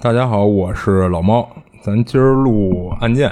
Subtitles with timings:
[0.00, 1.50] 大家好，我是老猫，
[1.82, 3.28] 咱今儿录案件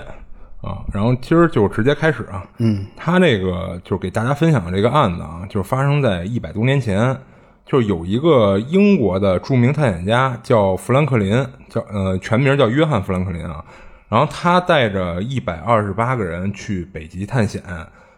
[0.60, 2.44] 啊，然后今儿就直接开始啊。
[2.58, 7.16] 嗯，他那个就是给大家分享的这个案子啊，就是发生在一百多年前，
[7.64, 13.64] 就是有一个英国的著名探险家叫富兰克林，叫呃全名叫约翰富兰克林啊，
[14.08, 17.62] 然后他带着一百二十八个人去北极探险，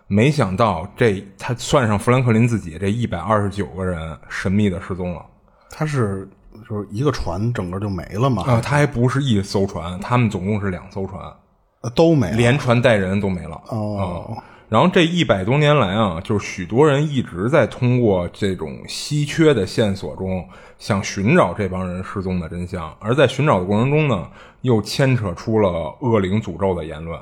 [0.06, 5.22] 没想到这他算上富兰克林自己，这一百二十九个人神秘的失踪了。
[5.70, 6.26] 他是
[6.68, 8.42] 就是一个船整个就没了嘛？
[8.42, 11.22] 啊，他还不是一艘船，他们总共是两艘船，
[11.80, 12.36] 呃都没了。
[12.36, 13.60] 连船带人都没了。
[13.68, 20.46] 哦啊然后这一百多年来啊，就是许多人一直在通过这种稀缺的线索中，
[20.78, 22.94] 想寻找这帮人失踪的真相。
[23.00, 24.28] 而在寻找的过程中呢，
[24.60, 27.18] 又牵扯出了恶灵诅咒的言论。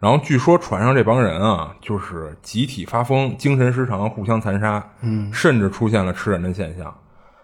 [0.00, 6.92] 然后据说船上这帮人啊，就是集体发疯、精神失常、互相残杀，嗯，甚至出现了吃人的现象。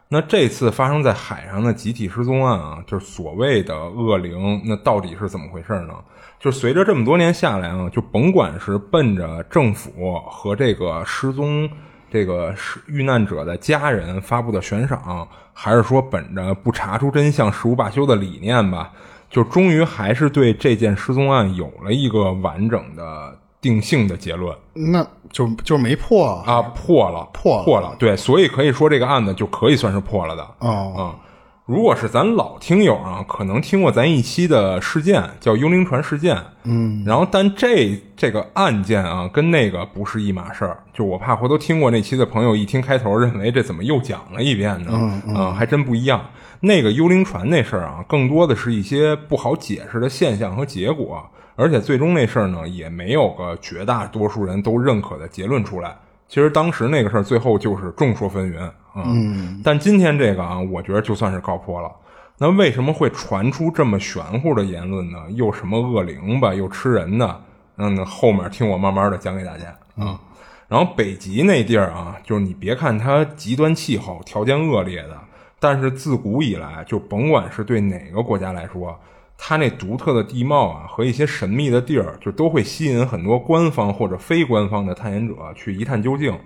[0.08, 5.94] 那这次发生在海上的集体失踪案啊，就是所谓的恶灵，那到底是怎么回事呢？
[6.38, 11.68] 就随着这么多年下来啊，就甭管是奔着政府和这个失踪
[12.10, 18.92] 这个失遇难者的家人发布的悬赏，还是说本着不查出真相誓无罢休的理念吧，
[19.30, 24.54] 就终于还是对这件失踪案有了一个完整的定性的结论。
[24.74, 30.46] 那就就没破啊，破了，破了破了，对，所以可以说这个案子就可以算是破了的。
[30.58, 31.16] 哦啊、
[31.64, 44.90] 如果是咱老听友啊，可能听过咱一期的事件叫幽灵船事件，嗯，然后但这这个案件啊，跟那个不是一码事儿，就我怕回头听过那期的朋友一听开头，认为这怎么又讲了一遍呢？
[45.26, 46.20] 嗯啊，还真不一样。
[46.60, 51.22] 那个幽灵船那事儿啊，更多的是一些不好解释的现象和结果，
[51.56, 55.96] 而且最终那事儿呢，也没有个绝大多数人都认可的结论出来。
[56.26, 61.90] 其实当时那个事儿最后就是众说纷纭啊、嗯，但今天这个啊，我觉得就算是告破了。
[62.38, 65.18] 那为什么会传出这么玄乎的言论呢？
[65.30, 67.40] 又什么恶灵吧，又吃人的？
[67.76, 69.66] 嗯，后面听我慢慢的讲给大家
[69.96, 70.18] 啊。
[70.66, 75.16] 然后北极那地儿啊，就是你别看它极端气候条件恶劣的，
[75.60, 78.98] 但是自古以来，就甭管是对哪个国家来说，
[79.36, 86.38] 它那独特的地貌啊和一些神秘的地儿，就都会吸引很多官方或者非官方的探险者去一探究竟。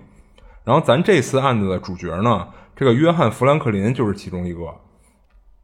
[0.63, 4.73] 然后咱这次案子的主角呢，这个约翰·富兰克林就是其中一个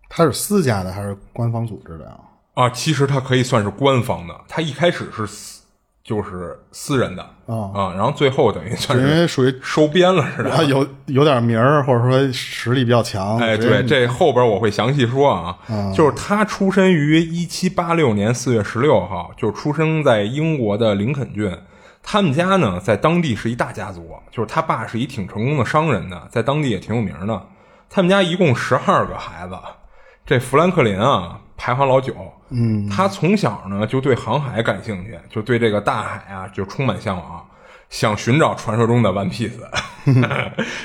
[0.10, 2.20] 他是私家的还是官方组织的呀？
[2.54, 2.70] 啊。
[2.70, 5.55] 其实他可以算是官方的，他一开始是私
[6.06, 10.52] 就是私人的啊啊，然后最后等于算是因为属于收编了似的。
[10.52, 13.40] 啊有有点名儿，或者说实力比较强。
[13.40, 15.58] 哎，对，这后边我会详细说啊。
[15.96, 21.52] 就是他出身于一七八六年四月十六号，就出生在英国的林肯郡。
[22.04, 27.48] 他们家呢，在当地是一大家族，就是他爸是一挺成功的商人的，在当地也挺有名的。
[27.90, 29.58] 他们家一共十二个孩子，
[30.24, 32.14] 这富兰克林啊排行老九。
[32.50, 37.44] 嗯，他从小呢就对航海感兴趣，就对这个大海啊就充满向往，
[37.90, 39.58] 想寻找传说中的 One Piece。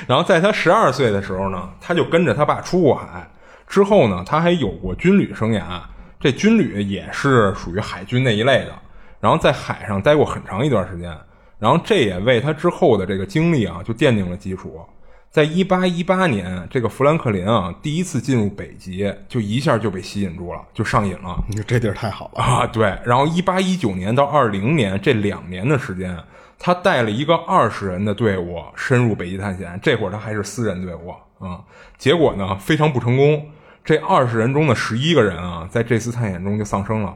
[0.07, 3.29] 然后在他十二岁的时候呢，他就跟着他爸出过海。
[3.67, 5.79] 之后呢，他还有过军旅生涯，
[6.19, 8.73] 这军旅也是属于海军那一类的。
[9.19, 11.15] 然后在海上待过很长一段时间，
[11.59, 14.83] 然后这也为他之后的这个经历啊就奠定了基础。
[15.31, 21.41] 在一八一八年，这个富兰克林啊第一次进入北极，就一下就被吸引住了，就上瘾了。
[21.47, 22.43] 你说这地儿太好了。
[22.43, 22.93] 啊，对。
[23.05, 26.17] 然后一八一九年到二零年这两年的时间，
[26.59, 29.79] 他带了一个二十人的队伍深入北极探险。
[29.81, 31.09] 这会儿他还是私人队伍
[31.39, 31.63] 啊、
[31.97, 33.41] 结果呢非常不成功。
[33.85, 37.15] 这二十人中的十一个人啊，在这次探险中就丧生了，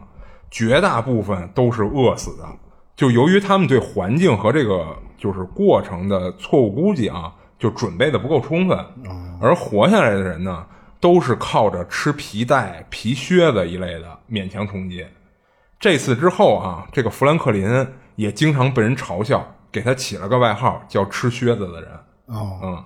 [0.49, 2.47] 绝大部分都是饿死的。
[2.95, 8.77] 就由于他们对环境和这个就是过程的错误估计啊，就准备的不够充分，
[9.41, 10.65] 而活下来的人呢，
[10.99, 15.05] 都是靠着吃皮带、皮靴子一类的勉强充饥。
[15.79, 21.91] 这次之后啊，这个富兰克林也经常被人嘲笑，给他起了个外号叫“吃靴子的人”。
[22.27, 22.83] 哦，嗯，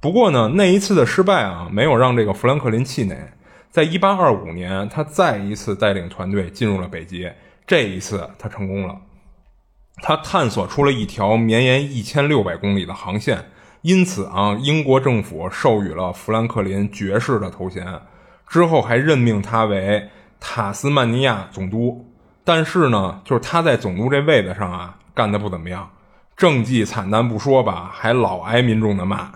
[0.00, 3.32] 不过呢，那一次的失败啊，没有让这个富兰克林气馁。
[3.70, 7.30] 在一八二五年，他再一次带领团队进入了北极，
[7.66, 8.96] 这一次他成功了。
[9.96, 13.44] 他探索出了一条绵延一千六百公里的航线，
[13.82, 17.86] 因此啊，英国政府授予了富兰克林爵士的头衔，
[18.48, 20.08] 之后还任命他为
[20.40, 22.08] 塔斯曼尼亚总督。
[22.44, 25.90] 但是呢，就是他在总督这位子上啊，干的不怎么样，
[26.36, 29.30] 政绩惨淡不说吧，还老挨民众的骂。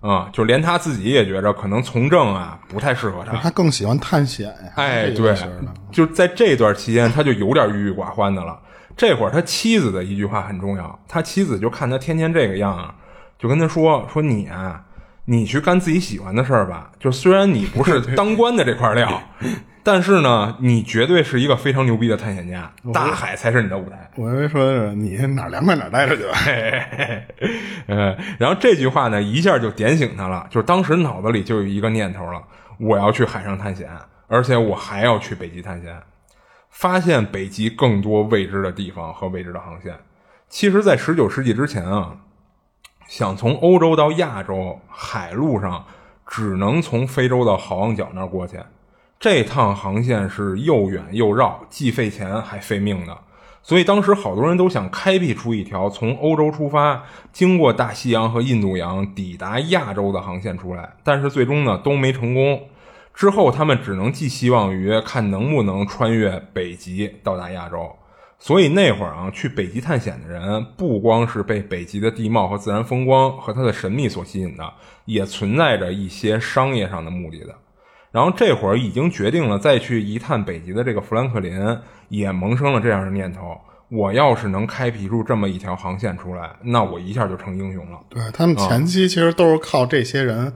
[0.00, 4.72] 啊，就连他自己也觉着可能从政啊不太适合他，他更喜欢探险呀。
[4.76, 5.36] 哎，对，
[5.90, 8.56] 就在这段期间，他就有点郁郁寡欢的了。
[8.96, 12.94] 这会儿他妻子的一句话很重要，他妻子就看他天天这个样，
[13.38, 14.84] 就跟他说：“说你啊，
[15.26, 16.90] 你去干自己喜欢的事儿吧。
[16.98, 19.22] 就虽然你不是当官的这块料。”
[19.84, 24.10] 但是呢，你绝对是一个非常牛逼的探险家，大海才是你的舞台。
[24.16, 26.36] 我以为说你哪凉快哪待着去吧。
[27.86, 32.42] 嗯，然后这句话呢，一下就点醒他了，就是当时脑子里就有一个念头了：
[32.78, 33.88] 我要去海上探险，
[34.26, 35.96] 而且我还要去北极探险，
[36.68, 39.94] 发现北极更多未知的地方和未知的航线。
[40.50, 42.14] 其实，在十九世纪之前啊，
[43.08, 45.86] 想从欧洲到亚洲海路上，
[46.26, 48.58] 只能从非洲的好望角那儿过去。
[49.18, 53.16] 这趟航线是又远又绕，既费钱还费命的，
[53.62, 57.02] 所以当时好多人都想开辟出一条从欧洲出发，
[57.32, 62.60] 经过大西洋和印度洋抵达亚洲的航线出来，但是最终呢都没成功。
[63.14, 67.96] 之后他们只能寄希望于看能不能穿越北极到达亚洲。
[68.38, 74.72] 所以那会儿啊，去北极探险的人不光是被北极的地貌和自然风光和它的神秘所吸引的，
[75.06, 77.54] 也存在着一些商业上的目的的。
[78.10, 81.60] 然后这会儿已经决定了再去一探北极的这个富兰克林
[82.08, 87.98] 也萌生了这样的念头：我要是能开辟出这么一条航线出来，那我一下就成英雄了。
[88.08, 90.52] 对他们前期其实都是靠这些人，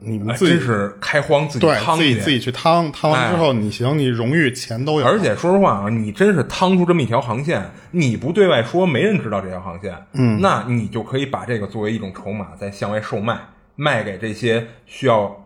[0.00, 5.06] 你们自己是开荒自己趟，自己自己去趟，趟完之后你行，你荣誉钱都有。
[5.06, 13.38] 而且说实话啊，你真是趟出这么一条航线，你不对外说，没人知道这条航线，嗯，那你就可以把这个作为一种筹码，再向外售卖，
[13.76, 15.42] 卖给这些需要。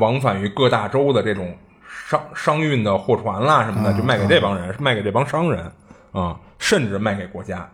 [0.00, 1.56] 往返于各大洲的这种
[2.08, 5.70] 商商运的货船啦什么的，就卖给这帮人，卖给这帮商人
[6.10, 7.70] 啊，甚至卖给国家。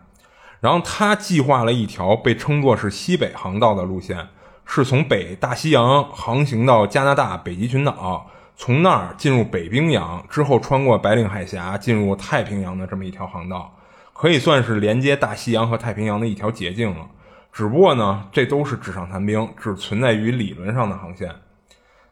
[0.59, 4.19] 然后他计划了一条被称作是西北航道的路线，
[4.65, 13.75] 是从北大西洋航行到加拿大北极群岛，从那儿进入北冰洋，之后穿过白令海峡进入太平洋的这么一条航道，
[14.13, 17.07] 可以算是连接大西洋和太平洋的一条捷径了。
[17.51, 21.29] 只不过呢，这都是纸上谈兵，只存在于理论上的航线。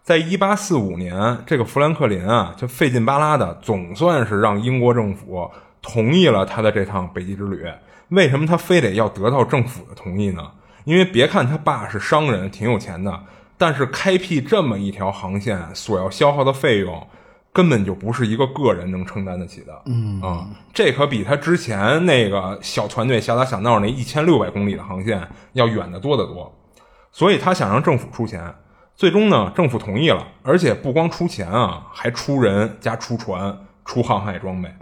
[0.04, 5.50] 在一八四五年，这个富兰克林啊，就费劲巴拉的，总算是让英国政府
[5.82, 7.64] 同意了他的这趟北极之旅。
[8.10, 10.44] 为什么他非得要得到政府的同意呢？
[10.90, 13.24] 因为别看他爸是商人，挺有钱的，
[13.60, 17.08] 但是开辟这么一条航线所要消耗的费用，
[17.54, 19.82] 根本就不是一个个人能承担得起的。
[19.86, 25.22] 嗯啊，这可比他之前那个小团队小打小闹那一千六百公里的航线
[25.54, 26.52] 要远得多得多。
[27.12, 28.52] 所以他想让政府出钱。
[28.96, 34.74] 最终呢，政府同意了，而且不光出钱啊，还出人加出船、出航海装备。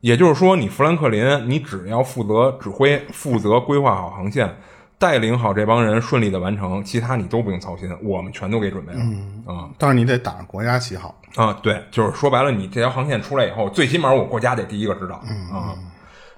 [0.00, 4.56] 也就是说，你富兰克林，你只要负责指挥、负责规划好航线，
[4.98, 9.00] 带领好这帮人顺利的完成，其他你都不用操心，我们全都给准备了
[9.46, 9.70] 啊。
[9.78, 15.14] 但是你得打着国家旗号啊，对，就是说白了，你这条航线出来以后，最起码我国家得第一个知道
[15.52, 15.76] 啊。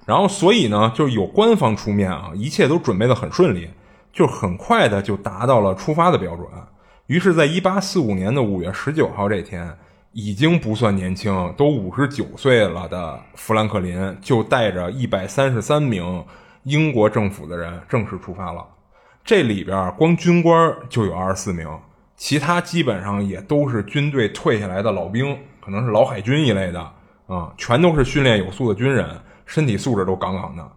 [0.05, 3.69] 然后，所以呢，就是有官方出面啊，一切都准备的很顺利，
[4.11, 6.47] 就很快的就达到了出发的标准。
[7.05, 9.71] 于是，在一八四五年的五月十九号这天，
[10.11, 16.23] 已经不算年轻，都五十九岁了的富兰克林，就带着一百三十三名
[16.63, 18.65] 英国政府的人正式出发了。
[19.23, 21.67] 这里边光军官就有二十四名，
[22.15, 26.79] 其他基本上也都是军队退下来的老兵，可能是老海军一类的
[27.27, 30.67] 啊，全都是训练有素的军人，身体素质都杠杠的。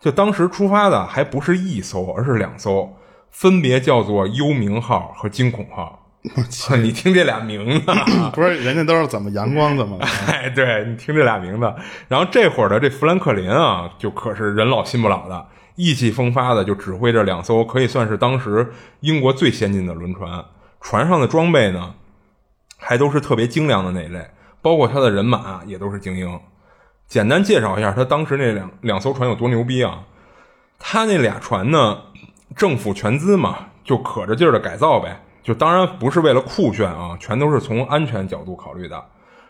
[0.00, 2.96] 就当时出发的还不是一艘，而是两艘。
[3.30, 6.01] 分别叫做“幽冥号”和“惊恐号”。
[6.80, 7.92] 你听这俩名字，
[8.32, 9.98] 不是人家都是怎么阳光怎么？
[10.28, 11.74] 哎，对你听这俩名字。
[12.06, 20.44] 然后这会儿的这富兰克林啊，就可是人老心不老的，意气风发的，就指挥着两艘可以算是当时英国最先进的轮船。
[20.80, 21.94] 船上的装备呢，
[22.78, 24.24] 还都是特别精良的那一类，
[24.60, 26.38] 包括他的人马也都是精英。
[27.08, 30.04] 简单介绍一下他当时那两两艘船有多牛逼啊！
[30.78, 31.98] 他那俩船呢？
[32.54, 35.20] 政府全资嘛，就可着劲儿的改造呗。
[35.42, 39.04] 就当然不是为了酷炫啊，全都是从安全角度考虑的。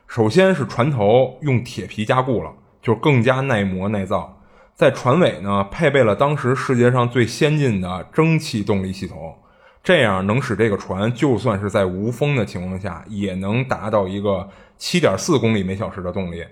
[0.06, 4.40] 首先是船头用铁皮加固了，就更加耐磨耐造。
[4.74, 9.36] 在船尾呢，配备了当时世界上最先进的蒸汽动力系统，
[9.82, 16.44] 这样能使这个船就算是在无风的情况下，也能达到一个七点四公里每小时的动力。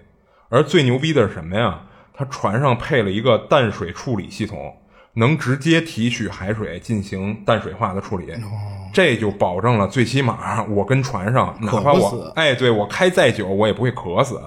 [0.48, 1.80] 而最牛逼的是什么呀？
[2.12, 4.76] 它船上配了一个淡水处理系统。
[5.14, 8.26] 能直接提取海水进行淡水化的处理，
[8.92, 14.40] 这就保证了最起码我跟船上哪怕我哎，对我开再久我也不会渴死。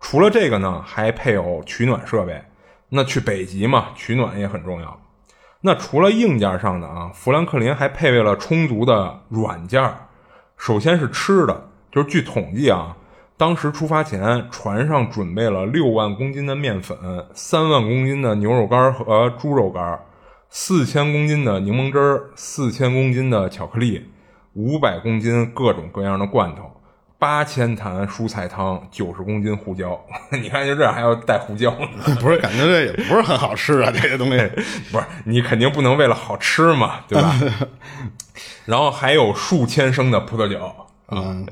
[0.00, 2.40] 除了这个呢，还配有取暖设备。
[2.90, 4.98] 那去北极嘛，取暖也很重要。
[5.60, 9.94] 那除了硬件上的啊，富兰克林还配备了充足的软件儿。
[10.56, 12.96] 首先是吃的，就是据统计啊，
[13.36, 16.96] 当时出发前，船上准备了六万公斤的面粉，
[17.34, 20.00] 三万公斤的牛肉干和猪肉干，
[20.50, 24.10] 四千公斤的柠檬汁儿，四千公斤的巧克力，
[24.54, 26.80] 五百公斤各种各样的罐头，
[27.18, 30.00] 八千坛蔬菜汤，九十公斤胡椒。
[30.32, 32.16] 你看，就这还要带胡椒呢。
[32.20, 34.38] 不是，感觉这也不是很好吃啊， 这些东西。
[34.90, 37.38] 不是你肯定不能为了好吃嘛，对吧？
[38.64, 40.58] 然后还有数千升的葡萄酒
[41.06, 41.44] 啊。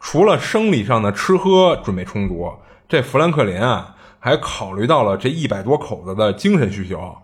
[0.00, 2.52] 除了生理上的吃喝准备充足，
[2.86, 7.16] 这富兰克林啊还考虑到了这一百多口子的精神需求。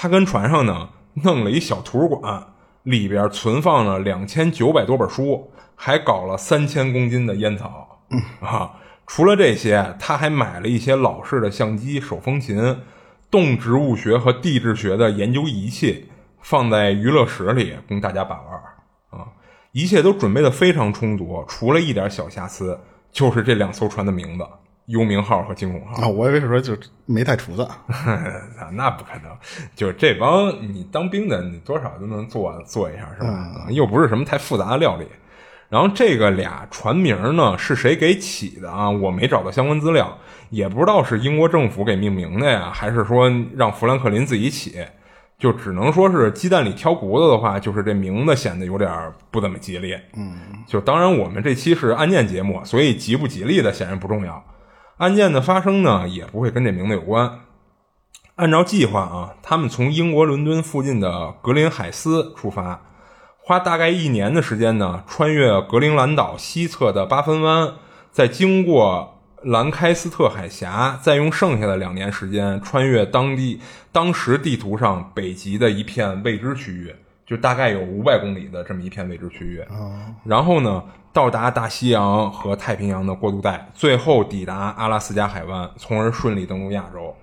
[0.00, 0.90] 他跟船上呢
[1.24, 2.46] 弄了一小图书馆，
[2.84, 7.98] 里边存放了两千九百多本书，还搞了三千公斤的烟草
[8.38, 8.70] 啊。
[9.08, 12.78] 除了这些，他还买了一些老式的相机、手风琴、
[13.28, 16.08] 动植物学和地质学的研究仪器，
[16.42, 19.26] 放在娱乐室里供大家把玩啊。
[19.72, 22.78] 一切都准备的非常充足，除了一点小瑕疵，
[23.10, 24.46] 就是这两艘船的名字
[24.88, 26.02] “幽冥号”和“惊恐号”。
[26.04, 26.76] 啊，我以为是说就
[27.06, 27.66] 没带厨子。
[28.72, 29.30] 那不可能，
[29.74, 33.28] 就是这帮你当兵的，你多少都能做做一下，是吧？
[33.28, 35.06] 啊又不是什么太复杂的料理。
[35.68, 38.90] 然后这个俩船名呢是谁给起的啊？
[38.90, 40.18] 我没找到相关资料，
[40.50, 44.84] 也不知道是英国政府给命名的呀，还是说让富兰克林自己起。
[45.38, 48.90] 就只能说是鸡蛋里挑骨头的话，就是这名字显得有点
[49.30, 49.96] 不怎么吉利。
[50.16, 54.44] 嗯，就当然我们这期是案件节目，所以吉不吉利的显然不重要。
[54.98, 57.40] 案件的发生呢，也不会跟这名字有关。
[58.34, 62.80] 按照计划啊，他们从英国伦敦附近的格林海斯出发，
[63.38, 67.74] 花大概一年的时间呢，穿越格陵兰岛西侧的八分湾，
[68.10, 73.60] 再经过兰开斯特海峡，再用剩下的两年时间穿越当地
[73.92, 76.94] 当时地图上北极的一片未知区域，
[77.28, 79.62] 就大概有五百公里的这么一片未知区域。
[80.24, 80.82] 然后呢，
[81.12, 87.14] 到达大西洋和太平洋的过渡带，最后抵达阿拉斯加海湾，从而顺利登陆亚洲。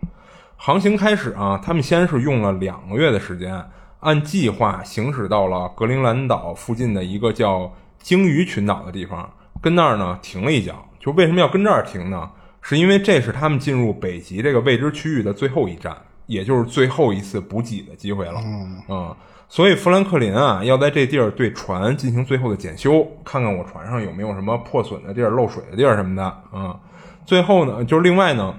[0.56, 3.66] 航行开始啊，他们先是用了两个月的时间，
[4.02, 9.28] 按计划行驶到了格陵兰岛附近的一个叫鲸鱼群岛的地方，
[9.60, 10.88] 跟那儿呢停了一脚。
[11.00, 12.30] 就为什么要跟这儿停呢？
[12.62, 15.96] 是因为这是他们进入北极这个未知区域的最后一站，
[16.26, 18.42] 也就是最后一次补给的机会了。
[18.90, 19.16] 嗯，
[19.48, 26.42] 所以富兰克林啊，要在这地儿对船进行最后的检修，看看我船上有没有什么破损的地儿、漏水的地儿什么的。
[26.54, 26.78] 嗯，
[27.26, 28.54] 最后呢，就是另外呢。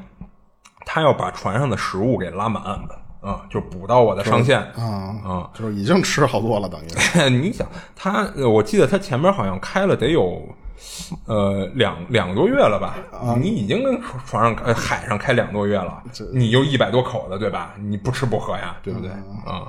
[0.89, 2.63] 他要把船上的食物给拉满，
[3.21, 6.87] 啊，就补到我的上限啊啊，就是已经吃好多了，等于
[7.37, 7.67] 你想
[7.97, 10.41] 他，我记得他前面好像开了得有，
[11.27, 12.95] 呃，两两个多月了吧？
[13.37, 16.01] 你已经跟船上、呃、海上开两个多月了，
[16.33, 17.75] 你又一百多口子，对吧？
[17.81, 19.11] 你不吃不喝呀，对不对？
[19.45, 19.67] 啊，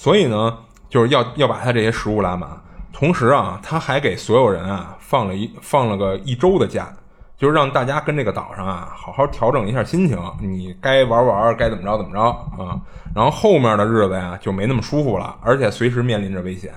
[0.00, 0.56] 所以呢，
[0.88, 2.48] 就是要要把他这些食物拉满，
[2.90, 6.90] 同时啊，他还给所有人啊放了一放了个一周的假。
[7.36, 12.80] 就是让大家跟这个岛上啊好好调整一下心情，你该玩玩，该怎么着怎么着啊。
[13.14, 16.72] 然后后面的日子呀就没那么舒服了，而且随时面临着危险，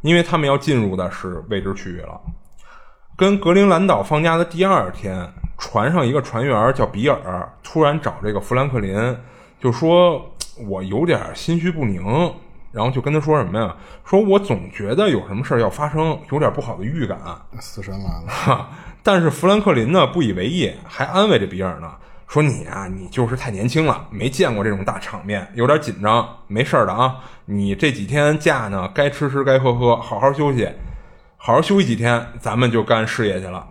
[0.00, 2.18] 因为他们要进入的是未知区域了。
[3.14, 9.14] 跟格陵兰岛放假的第二天，船上一个船员叫比尔，突然找这个富兰克林，
[9.60, 10.34] 就说
[10.68, 12.02] 我有点心绪不宁，
[12.74, 13.72] 然后就跟他说什么呀？
[14.04, 17.18] 说我总觉得有什么事儿要发生，有点不好的预感。
[17.60, 18.68] 死神来了。
[19.02, 21.92] 但是富兰克林呢不以为意，还安慰着比尔呢，
[22.26, 27.16] 说你啊，你就是太年轻了，没见过这种大场面，有点紧张，没事儿的啊。
[27.44, 30.68] 你这几天假呢，该吃吃，该喝喝，好好休息，
[31.36, 33.64] 好好休息几天，咱们就干事业去了。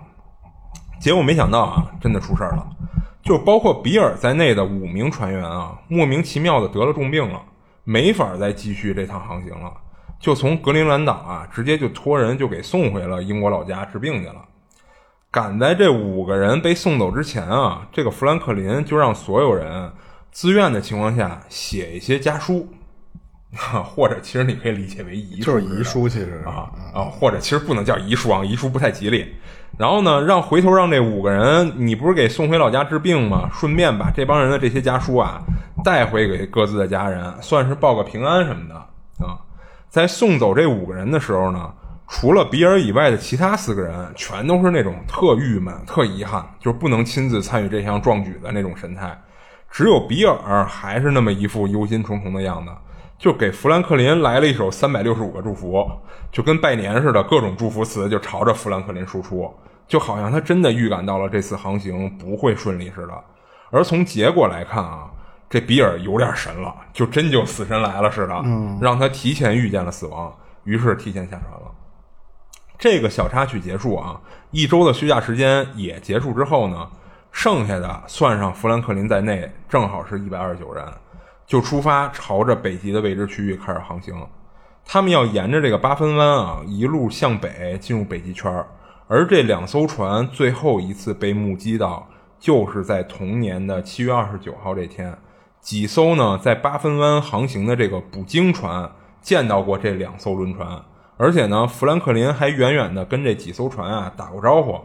[1.01, 2.65] 结果没想到啊，真的出事儿了，
[3.21, 7.41] 就包括比尔在内的五名船员啊，莫名其妙的得了重病了，
[7.83, 9.71] 没法再继续这趟航行了，
[10.19, 14.45] 就从格陵兰岛啊，直接就托人就给送回了英国老家治病去了。
[15.29, 19.91] 赶在这五个人被送走之前啊，这个富兰克林就让所有人
[20.31, 22.67] 自愿的情况下写一些家书，
[23.83, 29.33] 或者其实你可以理解为遗书，就是遗书，其实啊啊，或者其实不能叫遗书啊，遗书不太吉利。
[29.77, 33.49] 然后呢，让回头让这五个人，你不是给送回老家治病吗？
[33.53, 35.41] 顺便把这帮人的这些家书啊
[35.83, 38.75] 带回给各自的家人，算是报个平安什么的
[39.25, 39.37] 啊。
[39.89, 41.71] 在送走这五个人的时候呢。
[42.09, 49.19] 除了比尔以外的其他四个人，全都是那种特郁闷、特遗憾，就是不能亲自参与这项壮举的那种神态。
[49.71, 52.71] 只有比尔还是那么一副忧心忡忡的样子，
[53.23, 55.89] 就给富兰克林来了一首三百六十五个祝福，
[56.29, 59.49] 就跟拜年似的，各种祝福词就朝着富兰克林输出，
[59.87, 63.13] 就好像他真的预感到了这次航行不会顺利似的。
[63.71, 65.09] 而从结果来看啊，
[65.49, 68.43] 这比尔有点神了，就真就死神来了似的，
[68.81, 71.71] 让他提前预见了死亡，于是提前下船了。
[72.77, 74.19] 这个小插曲结束啊，
[74.51, 76.89] 一周的休假时间也结束之后呢，
[77.31, 80.83] 剩下的算上富兰克林在内，正好是一百二十九人，
[81.53, 84.15] 就出发朝着北极的未知区域开始航行。
[84.83, 88.51] 他们要沿着这个八分湾啊，一路向北进入北极圈
[89.07, 92.07] 而这两艘船最后一次被目击到，
[92.39, 95.15] 就是在同年的七月二十九号这天，
[95.61, 98.89] 几艘呢在八分湾航行的这个捕鲸船
[99.21, 100.81] 见到过这两艘轮船。
[101.17, 104.81] 而且呢，富兰克林还远远的跟这几艘船啊打过招呼。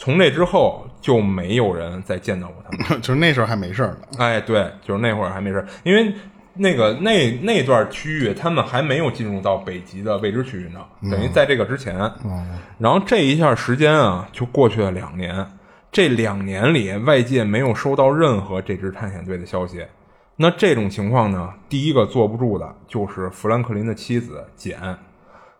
[0.00, 3.00] 从那之后就没有人再见到过他们。
[3.02, 3.98] 就是那时候还没事呢。
[4.16, 6.10] 哎，对，就是那会儿还没事儿，因为
[6.54, 10.80] 那个那那段区域他们还没有进入到北极的未知区域呢，
[11.10, 11.98] 等于在这个之前。
[12.78, 15.46] 然后这一下时间啊，就过去了两年。
[15.92, 19.84] 这两年里，外界没有收到任何这支探险队的消息。
[20.36, 24.80] 那这种情况呢，第一个坐不住的就是富兰克林的妻子简。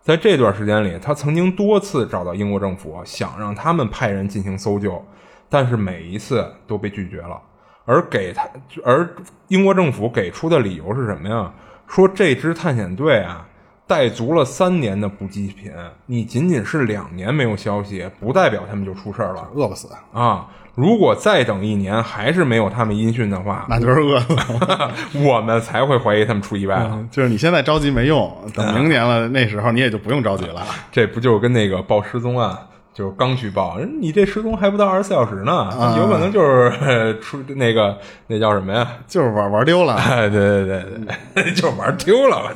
[0.02, 5.04] 在这段时间里，他曾经多次找到英国政府，想让他们派人进行搜救，
[5.48, 7.40] 但是每一次都被拒绝了。
[7.84, 8.48] 而给他，
[8.84, 9.08] 而
[9.48, 11.52] 英国政府给出的理由是什么呀？
[11.86, 13.46] 说这支探险队啊，
[13.86, 15.72] 带足了三年的补给品，
[16.06, 20.48] 你仅仅是两年没有消息，不代表他们就出事了，饿不死啊。
[20.74, 24.36] 如果再等一年还是没有他们音讯的话，那就是饿死。
[25.24, 26.98] 我们才会怀疑他们出意外了。
[27.10, 30.64] 就是你现在着急没用，等明年了，那时候你也就不用着急了。
[30.92, 32.56] 这不就跟那个报失踪案，
[32.94, 37.98] 就是刚去报，你这失踪还不到二十四小时呢，有可能就是出那个
[38.28, 38.86] 那叫什么呀？
[39.06, 40.00] 就是玩玩丢了。
[40.06, 40.84] 对对对
[41.34, 42.42] 对， 就是玩丢了。
[42.44, 42.54] 我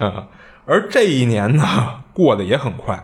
[0.00, 0.24] 操！
[0.64, 1.64] 而这一年呢，
[2.12, 2.98] 过得也很快。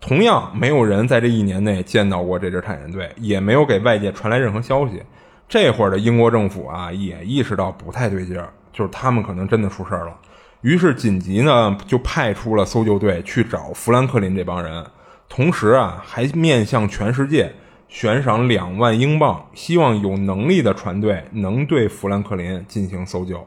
[0.00, 5.02] 同样，没有人在这一年内见到过这支探险队，也没有给外界传来任何消息。
[5.46, 10.16] 这会儿的英国政府啊，也意识到不太对劲儿，就是他们可能真的出事儿了。
[10.62, 14.84] 于是紧急呢，就派出了搜救队去找富兰克林这帮人，
[15.28, 17.52] 同时啊，还面向全世界
[17.88, 23.46] 悬赏两万英镑，希望有能力的船队能对富兰克林进行搜救。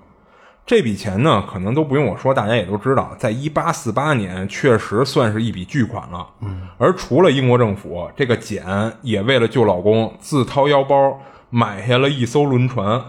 [0.65, 6.25] 这笔钱呢，可能都不用我说，大家也都知道，在一八四八年确实算是一笔巨款了。
[6.39, 8.65] 嗯，而除了英国政府，这个简
[9.01, 13.01] 也为了救老公，自掏腰包买下了一艘轮船，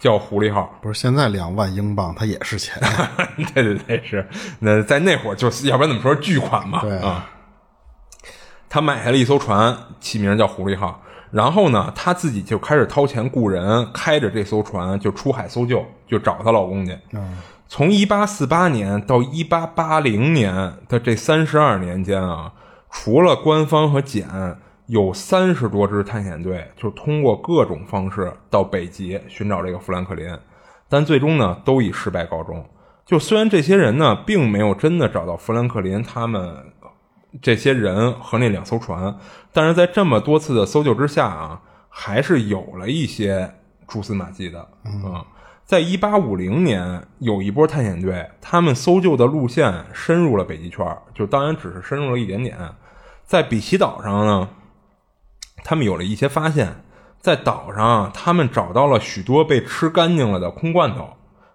[0.00, 0.74] 叫“狐狸号”。
[0.80, 2.80] 不是，现在两万英镑它也是钱。
[3.54, 4.26] 对对对，是。
[4.60, 6.80] 那在那会儿，就要不然怎么说巨款嘛？
[6.80, 7.28] 对啊。
[8.70, 11.02] 他买下了一艘船，起名叫“狐狸号”。
[11.36, 16.96] 然后呢，她自己就开始掏钱雇人，开着这艘船就出海搜救，就找她老公去。
[17.68, 22.50] 从一八四八年到一八八零年的这三十二年间啊，
[22.90, 24.26] 除了官方和简，
[24.86, 30.34] 有三十多支探险队就通过各种方式到北极寻找这个富兰克林，
[30.88, 32.64] 但最终呢都以失败告终。
[33.04, 36.72] 就虽然这些人呢并没有真的找到富兰克林，他们。
[37.42, 39.16] 这些人和那两艘船，
[39.52, 43.54] 但是在这么多次的搜救之下啊，还是有了一些
[43.86, 45.26] 蛛丝马迹的啊。
[45.64, 52.56] 在一八五零年，有一波探险队，他们搜救的路线深入了北极圈，就当然只是深入了一点点。
[53.24, 54.48] 在比奇岛上呢，
[55.64, 56.84] 他们有了一些发现，
[57.18, 61.08] 在岛上他们找到了许多被吃干净了的空罐头，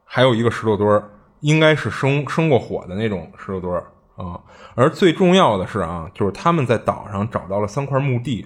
[0.04, 3.86] 还有一个石头堆儿，应该是生生过火的那种石头堆儿。
[4.22, 4.40] 啊，
[4.76, 8.46] 而最重要的是啊，就是他们在岛上找到了三块墓地，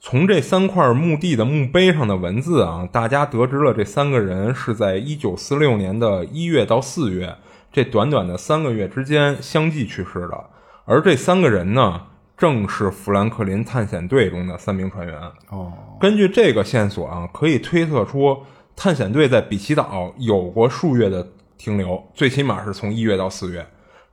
[0.00, 7.34] 从这三块墓地的墓碑上的文字啊，大家得知了这三个人是在一九四六年的一月到四月
[7.72, 10.44] 这短短的三个月之间相继去世的，
[10.84, 12.00] 而这三个人呢，
[12.36, 15.20] 正是富兰克林探险队中的三名船员。
[15.50, 18.38] 哦，根据这个线索啊，可以推测出
[18.74, 21.26] 探险队在比奇岛有过数月的
[21.58, 23.66] 停留，最起码是从一月到四月。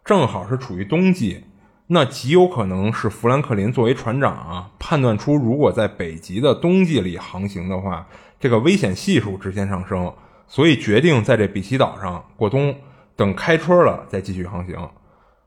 [0.05, 1.43] 正好是处于冬季，
[1.87, 8.07] 那极有可能是富兰克林作为船长啊，判断出如果在北极的冬季里航行的话，
[8.39, 10.13] 这个危险系数直线上升，
[10.47, 12.75] 所以决定在这比奇岛上过冬，
[13.15, 14.77] 等开春了再继续航行。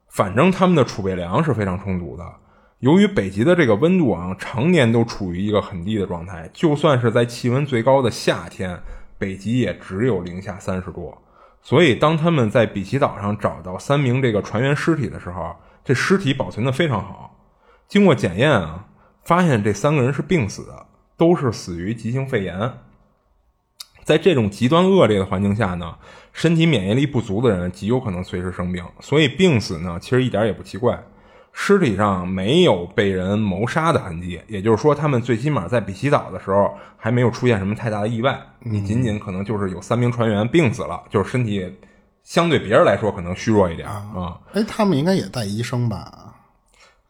[0.09, 2.25] 反正他们的储备粮是非常充足的。
[2.81, 8.77] 由于北极的这个温度啊，常年都处于一个很低的状态，就算是在气温最高的夏天，
[9.19, 11.17] 北极也只有零下三十度。
[11.69, 15.55] 所以，当他们在比奇岛上找到三名这个船员尸体的时候，
[15.85, 17.37] 这尸体保存的非常好。
[17.87, 18.87] 经过检验啊，
[19.23, 20.87] 发现这三个人是病死的，
[21.19, 22.73] 都是死于急性肺炎。
[24.03, 25.99] 在这种极端恶劣的环境下呢，
[26.33, 30.99] 身体免疫力不足的人极有可能随时生病，所以病死呢其实一点也不奇怪。
[31.61, 38.41] 尸体上没有被人谋杀的痕迹，也就是说，他们最起码在比奇岛的时候还没有出现什么太大的意外。
[38.61, 41.77] 你仅仅可能就是有三名船员病死了，就是身体
[42.23, 44.39] 相对别人来说可能虚弱一点啊。
[44.53, 46.37] 哎，他们应该也带医生吧？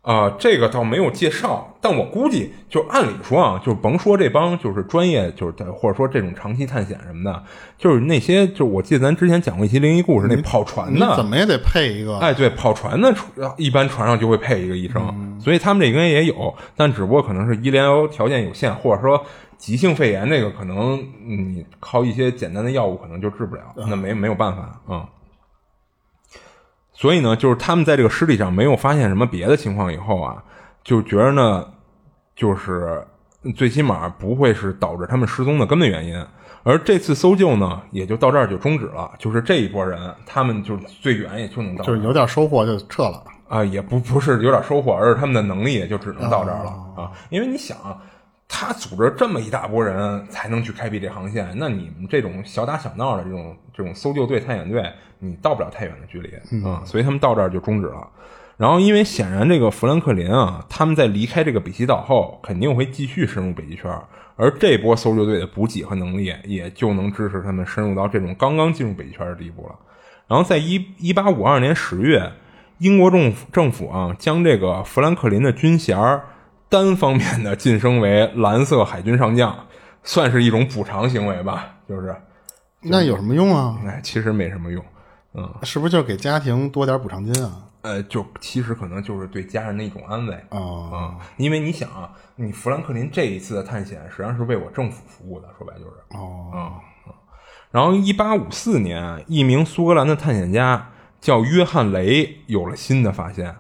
[0.08, 7.42] 啊，这个倒没有介绍，但我估计，就按理说啊，就甭说这帮就是专业，就是或者说这种长期探险什么的，
[7.76, 12.16] 就是那些，就我记得咱之前讲过一些灵异故事，那跑船的，怎么也得配一个。
[12.20, 13.14] 哎，对，跑船的
[13.58, 19.22] 一般船上就会配一个医生，所以他们这应该也有，但只不过可能是医疗条件有限，或者说
[19.58, 25.06] 急性肺炎这个可能你靠一些简单的药物可能就治不了，那没没有办法啊。
[27.00, 30.42] 所以呢，就是他们在这个尸体上没有发现什么别的情况以后啊，
[30.82, 31.64] 就觉着呢，
[32.34, 33.06] 就是
[33.54, 36.20] 最起码不会是导致他们失踪的根本原因。
[36.64, 39.12] 而这次搜救呢，也就到这儿就终止了。
[39.16, 47.12] 就是这一波人，他们就最远也就能到，就是有点收获就撤了啊，也不不是有点收获，而是他们的能力也就只能到这儿了啊。
[47.30, 47.78] 因为你想。
[48.50, 56.34] 他组织这么一大波人才能去开辟这航线，那你们这种小打小闹的这种这种搜救队、探险队，你到不了太远的距离
[56.64, 58.08] 啊，所以他们到这儿就终止了。
[58.56, 63.88] 然后，因为显然这个富兰克林啊，他们在离开这个比奇岛后，肯定会继续深入北极圈，
[64.34, 69.74] 而这波搜救队的补给和能力，也就能支持他们深入到这种刚刚进入北极圈的地步了。
[70.26, 72.32] 然后，在一一八五二年十月，
[72.78, 76.24] 英国政府政府啊，将这个富兰克林的军衔儿。
[76.68, 79.66] 单方面的晋升为蓝色海军上将，
[80.02, 81.76] 算是一种补偿行为吧？
[81.88, 82.14] 就是，
[82.82, 83.80] 那有什么用啊？
[83.86, 84.84] 哎，其实没什么用，
[85.34, 87.64] 嗯，是不是就给家庭多点补偿金啊？
[87.82, 96.58] 呃，就其实可能就是对家人的一种安慰啊，因为你想啊，你富兰克林这一次的探险实际上是为我政府服务的，说白就是哦，啊，
[97.70, 103.56] 然后一八五四年，一名苏格兰的探险家叫约翰雷有了新的发现。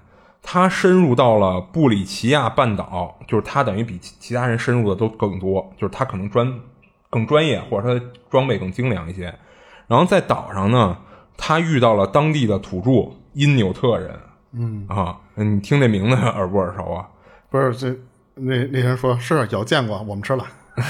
[0.50, 6.50] 他深入到了布里奇亚半岛，就是他等于比其他人深入的都更多，就是他可能专
[7.10, 9.24] 更专业，或者他的装备更精良一些。
[9.88, 10.96] 然后在岛上呢，
[11.36, 14.18] 他遇到了当地的土著因纽特人。
[14.54, 17.06] 嗯啊，你听这名字 耳不耳熟啊？
[17.50, 17.90] 不是，这
[18.36, 20.46] 那那人说是有见过，我们吃了。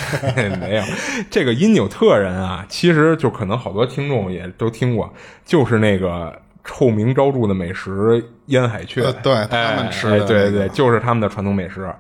[0.61, 0.85] 没有，
[1.29, 5.13] 这个因纽特人啊，其实就可能好多听众也都听过，
[5.45, 6.43] 就是那个。
[6.71, 11.91] 臭名昭著的美食烟海雀，对他们吃的，对对，就是他们的传统美食。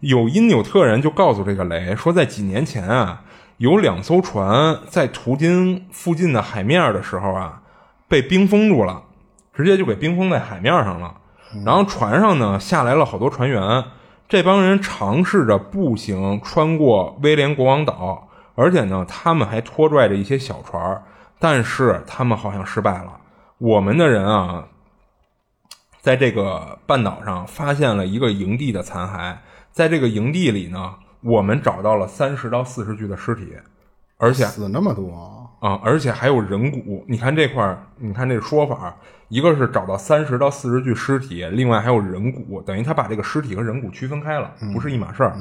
[0.00, 3.22] 有因纽特人就告诉这个雷说，在几年前啊，
[3.56, 7.62] 有两艘船在途经附近的海面的时候啊，
[8.08, 9.02] 被冰封住了，
[9.54, 11.14] 直接就给冰封在海面上了。
[11.64, 13.84] 然后船上呢下来了好多船员，
[14.28, 21.02] 这帮人尝试着步行穿过威廉国王岛，而且呢，他们还拖拽着一些小船，
[21.38, 23.16] 但是他们好像失败了。
[23.60, 24.64] 我们的人啊，
[26.00, 29.36] 在这个半岛上发现了一个营地的残骸，
[29.70, 33.52] 在这个营地里呢，我们找到了三十到四十具的尸体，
[34.16, 37.04] 而且死那么多啊，而且还有人骨。
[37.06, 38.96] 你看这块儿，你看这说法，
[39.28, 45.36] 一个是找到三十到四十具尸体，另外还有人骨，等于他把这个尸体和人骨区分开了，不是一码事儿。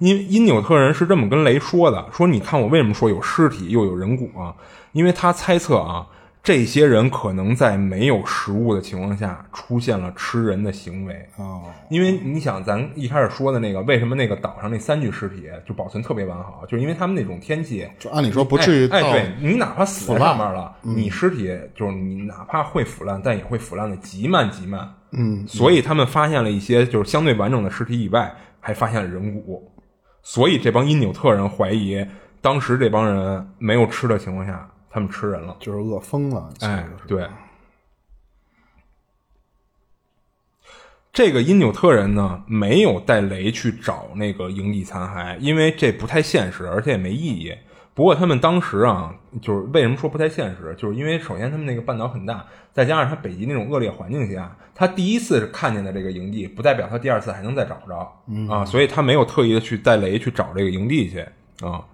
[0.00, 4.54] 因因纽特人是这么跟雷说的，说你看我为什么说有尸体又有人骨啊？
[4.92, 6.06] 因为他猜测啊。
[6.44, 11.26] 这些人可能在没有食物的情况下出现了吃人的行为。
[11.36, 28.30] 哦，因为你想，咱一开始说的那个，为什么那个岛上那三具尸体就保存特别完好，就是因为他们那种天气，就按理说不至于哎，对你哪怕死在上面了，你尸体就是你哪怕会腐烂，但也会腐烂的极慢极慢，嗯，所以他们发现了一些就是相对完整的尸体以外，
[28.60, 29.72] 还发现了人骨，
[30.22, 32.06] 所以这帮因纽特人怀疑
[32.42, 34.68] 当时这帮人没有吃的情况下。
[34.94, 36.48] 他们吃人了，就是饿疯了。
[36.60, 37.26] 哎，对，
[41.12, 47.52] 这个因纽特人呢，没有带雷去找那个营地残骸，因为这不太现实，而且也没意义。
[47.92, 57.96] 不过他们当时啊，就是为什么说不太现实，就是因为首先他们那个半岛很大，再加上他北极那种恶劣环境下，他第一次看见的这个营地，不代表他第二次还能再找着
[58.48, 61.18] 啊，所以他没有特意的去带雷去找这个营地去
[61.66, 61.84] 啊。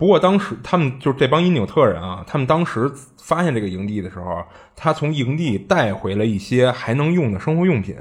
[0.00, 4.42] 不过当时他们就是这帮因纽特人啊，他们当时发现这个营地的时候，
[4.74, 7.94] 他从营地带回了一些还能用的生活用品，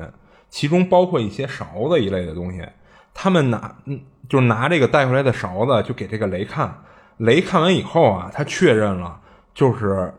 [0.50, 2.66] 其中包括一些勺子一类的东西。
[3.14, 6.74] 他们拿，嗯，就拿这个带回来的勺子就给这个雷看。
[7.18, 9.20] 雷看完以后啊，他确认了，
[9.54, 10.14] 就是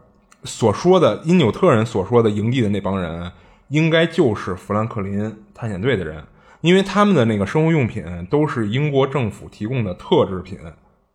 [0.44, 3.32] 所说的因纽特人所说的营地的那帮人，
[3.68, 6.22] 应该就是富兰克林探险队的人，
[6.60, 10.58] 因为他们的那个生活用品都是英国政府提供的特制品。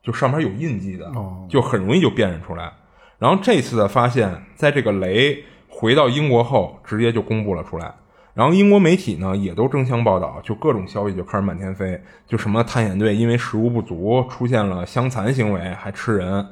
[0.06, 2.72] 就上面有印记的，哦就很容易就辨认出来。
[3.18, 7.92] 然后这次的发现，在这个雷回到英国后，直接就公布了出来。
[8.36, 16.46] 然后英国媒体呢也都争相报道，就各种消息就开始满天飞，就什么探险队因为食物不足出现了相残行为，还吃人。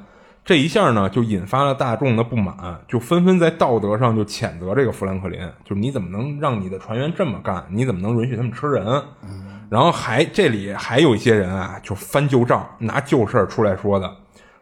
[0.46, 7.64] 这一下呢，就引发了大众的不满，就纷纷在道德上就谴责这个富兰克林，就是你怎么能让你的船员这么干？
[7.70, 9.02] 你怎么能允许他们吃人？
[9.70, 14.10] 然后还这里还有一些人啊，就翻旧账，拿旧事儿出来说的，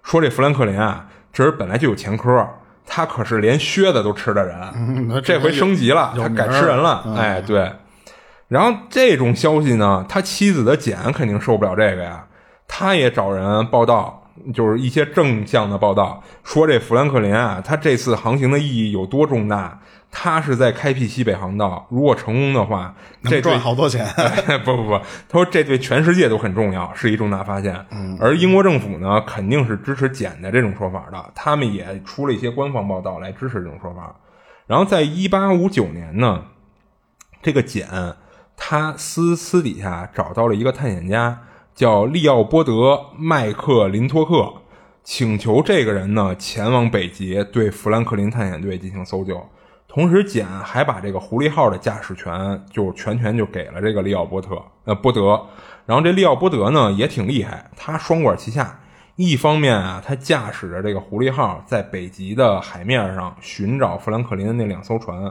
[0.03, 2.49] 说这富兰克林啊，这人本来就有前科，
[2.87, 7.73] 他可是连靴子都吃的人，那这回升级了，他改吃人了，哎，对。
[8.49, 12.27] 然后这种消息呢，他妻子的简肯定受不了这个呀，
[12.69, 19.81] 他也找人报道，就是一些正向的报道，说这富兰克林啊，他这次航行的意义有多重大，
[20.15, 22.95] 他是在开辟西北航道，如果成功的话，
[23.25, 24.07] 这赚好多钱。
[24.63, 27.75] 不不不，他说这对全世界都很重要，是一重大发现。
[28.21, 34.15] 而英国政府呢，肯定是支持简的这种说法的，他们也出了一些官方报道来支持这种说法。
[34.67, 36.45] 然后在一八五九年呢，
[37.41, 37.89] 这个简
[38.55, 41.41] 他私私底下找到了一个探险家，
[41.75, 42.73] 叫利奥波德·
[43.17, 44.61] 麦克林托克，
[45.03, 49.49] 请求这个人呢前往北极对富兰克林探险队进行搜救。
[49.93, 55.39] 同时，简还把这个狐狸号的驾驶权就全权就给了这个利奥波特呃波德。
[55.85, 58.79] 然后这利奥波德呢也挺厉害，他双管齐下。
[59.17, 65.31] 一方面啊，他驾驶着这个狐狸号在北极的海面上寻找富兰克林的那两艘船；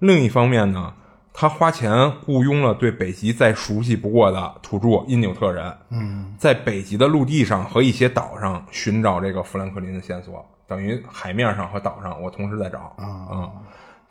[0.00, 0.92] 另一方面呢，
[1.32, 13.48] 他花钱雇佣了对北极再熟悉不过的土著因纽特人，嗯，在北极的陆地上和一些岛上寻找这个富兰克林的线索，等于海面上和岛上我同时在找啊、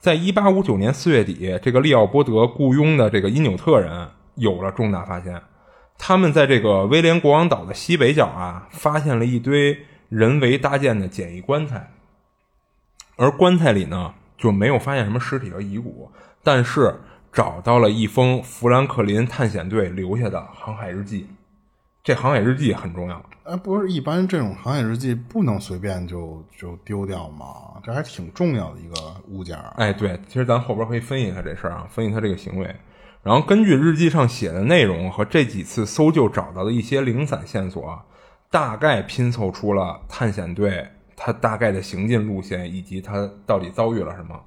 [0.01, 5.39] 在一八五九年四月底，这个利奥波德雇佣的这个因纽特人有了重大发现，
[5.95, 11.91] 他们在这个威廉国王岛的西北角啊，发现了一堆人为搭建的简易棺材，
[13.15, 16.11] 而棺材里呢就没有发现什么尸体和遗骨，
[16.41, 16.99] 但是
[17.31, 21.27] 找到了一封富兰克林探险队留下的航海日记。
[22.03, 27.79] 这航海日记很重要，哎，不是一般这种航海日记不能随便就就丢掉吗？
[27.83, 28.95] 这还挺重要的一个
[29.27, 29.71] 物件儿。
[29.77, 32.75] 哎，对，其实咱后边可以分析他这事儿啊，分析他这个行为，
[33.21, 38.01] 然后根据日记上写的内容和这几次搜救找到的一些零散线索，
[38.49, 44.41] 大概拼凑出了探险队他大概的行进路线以及他到底遭遇了什么。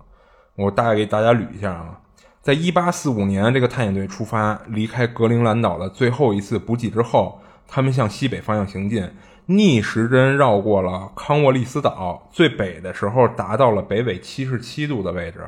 [0.57, 2.01] 我大概给大家捋一下啊，
[2.43, 9.11] 在一八四五年，这个探险队出发离开格陵兰岛的最后一次补给之后，他们向西北方向行进，
[9.47, 15.41] 逆时针绕过了康沃利斯岛，最北的时候达到了北纬七十七度的位置，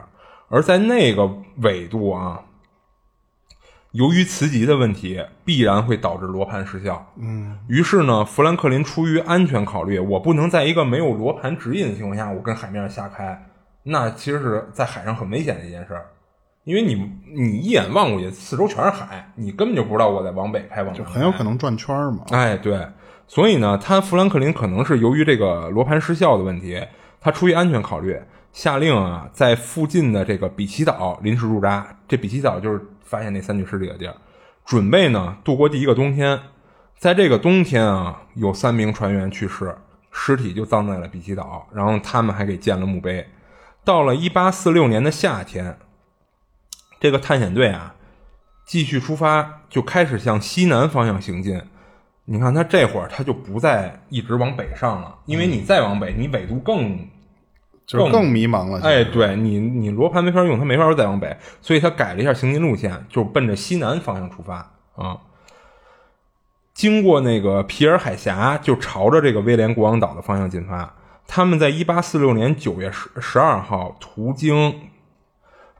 [0.48, 2.42] 而在那个纬度啊，
[3.92, 7.12] 由于磁极的问题，必然会导致罗盘失效。
[7.16, 13.50] 嗯，于是呢，富兰克林出于安全考虑，我不能在一个没有罗盘指引的情况下，我跟海面上瞎开，
[13.84, 16.06] 那其实是在海上很危险的一件事儿。
[16.66, 16.94] 因为你
[17.32, 22.24] 你一眼望过去，四周全是海，你根本就不知道我在往北开往就很有可能转圈儿嘛。
[22.30, 22.84] 哎，对，
[23.28, 26.84] 所以呢，他富兰克林可能是由于这个罗盘失效的问题，
[27.20, 28.20] 他出于安全考虑，
[28.52, 31.86] 下令啊，在附近的这个比奇岛临时驻扎。
[32.08, 34.14] 这比奇岛就是发现那三具尸体的地儿，
[34.64, 36.36] 准备呢度过第一个冬天。
[36.98, 39.72] 在这个冬天啊，有三名船员去世，
[40.10, 43.24] 尸体就葬在了比奇岛，然后他们还给建了墓碑。
[43.84, 45.78] 到了一八四六年的夏天，
[46.98, 47.94] 这个探险队啊，
[48.64, 51.60] 继续出发，就开始向西南方向行进。
[52.24, 56.98] 你看，他这会儿他就不再一直往北上了，因为你再往北，你纬度更，
[57.86, 58.80] 就是更迷茫了。
[58.82, 65.18] 哎，对你，你罗盘没法用，他没法再往北，所以他改了一下行进路线，就奔着西南方向出发啊。
[66.74, 70.94] 经过那个皮尔海峡，就朝着这个威廉国王岛的方向进发。
[71.28, 74.80] 他们在一八四六年九月十十二号途经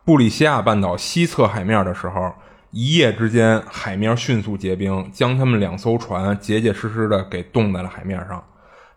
[0.07, 2.33] 布里西亚半岛西侧海面的时候，
[2.71, 8.41] 一夜之间海面迅速结冰，将他们两艘船结结实实的给冻在了海面上。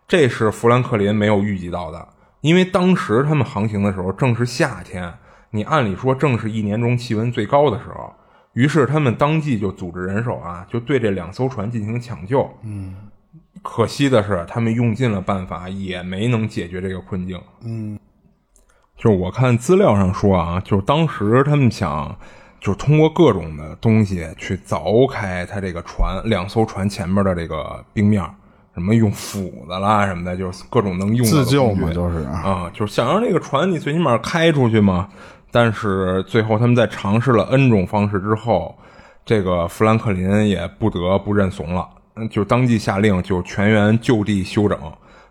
[0.06, 2.08] 这是富兰克林没有预计到的，
[2.42, 5.12] 因为当时他们航行的时候正是夏天，
[5.50, 8.14] 你按理说正是一年中气温最高的时候。
[8.52, 12.48] 于是他们当即就组织人手啊，就对这两艘船进行抢救。
[12.62, 12.94] 嗯，
[13.62, 17.40] 可惜的是，他们用尽了办法，也没能解决这个困境。
[17.64, 17.98] 嗯，
[19.00, 22.14] 就是我看资料上说啊，就是当时他们想，
[22.60, 28.22] 就是通过各种的东西去凿开他这个船两艘船前面的这个冰面，
[28.74, 32.42] 什么用斧子啦什么的，就是各种能用的自救嘛，就是啊。
[32.44, 35.08] 啊，就是想让这个船你最起码开出去嘛。
[35.50, 38.76] 但是最后他们在尝试了 N 种方式之后，
[39.24, 44.78] 这个富兰克林也不得不认怂了嗯就当即下令就全员就地休整，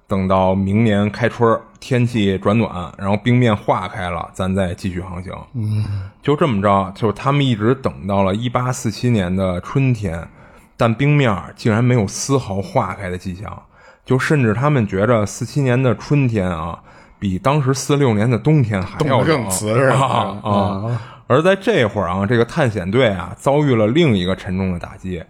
[0.09, 5.31] 等到明年开春天气转暖，然后冰面化开了，咱再继续航行。
[5.53, 10.27] 嗯，就这么着，就是他们一直等到了一八四七年的春天，
[10.75, 13.61] 但冰面竟然没有丝毫化开的迹象，
[14.03, 16.79] 就甚至他们觉着四七年的春天啊，
[17.19, 21.01] 比当时四六年的冬天还要更冷瓷实啊啊！
[21.27, 25.23] 而在这会儿啊，这个探险队啊遭遇了另一个沉重的打击，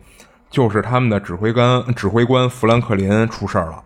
[0.49, 3.83] 就是他们的指挥官指挥官富兰克林出事儿了。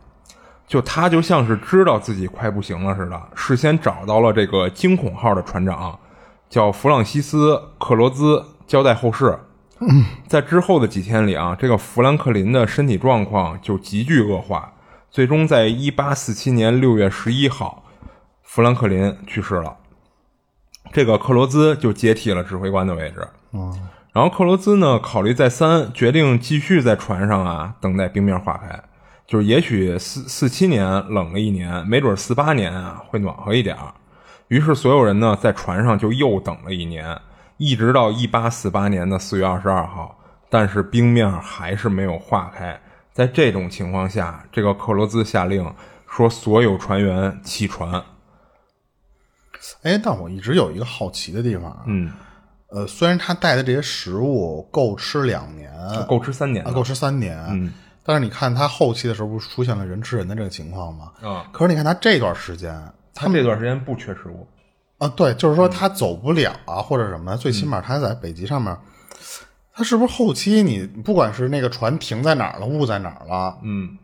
[0.67, 5.99] 就他就像是知道自己快不行了似的，事先找到了这个惊恐号的船长，
[6.49, 9.37] 叫弗朗西斯·克罗兹，交代后事。
[10.27, 14.71] 在之后的几天里啊，这个富兰克林的身体状况就急剧恶化，
[15.11, 17.83] 最终在一八四七年六月十一号，
[18.41, 19.75] 富兰克林去世了。
[20.91, 23.27] 这个克罗兹就接替了指挥官的位置。
[24.13, 28.81] 然后克罗兹呢，考虑再三，决定继续在船上啊等待冰面化开。
[29.33, 33.91] 就是也许四四七年冷了一年，没准四八年啊会暖和一点儿。
[34.47, 37.19] 于是所有人呢在船上就又等了一年，
[37.57, 40.15] 一直到一八四八年的四月二十二号，
[40.51, 42.79] 但是冰面还是没有化开。
[43.11, 45.67] 在这种情况下，这个克罗兹下令
[46.07, 48.03] 说所有船员弃船。
[49.81, 52.11] 哎，但我一直有一个好奇的地方啊，嗯，
[52.67, 55.73] 呃，虽然他带的这些食物够吃两年，
[56.07, 57.73] 够吃三年啊，够吃三年，嗯，
[58.05, 61.11] 但是你看他后期的时候不是出现了人吃人的这个情况吗？
[61.21, 62.73] 啊，可是你看他这段时间，
[63.15, 64.47] 他这段时间不缺食物。
[64.97, 68.77] 啊，对，就是说他走不了啊，或者什么，最起码他在北极上面，
[69.73, 73.97] 他是不是后期你不管是那个船停在哪儿了，误在哪儿了，嗯，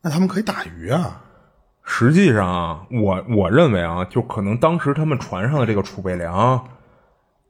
[0.00, 1.20] 那他们可以打鱼啊。
[1.82, 6.66] 实际上啊，我我认为啊，就可能当时他们船上的这个储备粮，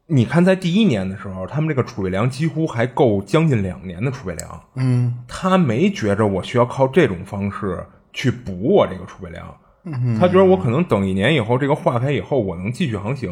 [0.07, 4.62] 你看在第一年的时候，他们这个储备粮几乎还够将近两年的储备粮。
[4.75, 9.57] 嗯，他没觉着我需要靠这种方式去补我这个储备粮，
[10.21, 13.31] 他觉得我可能等一年以后，这个化开以后，我能继续航行，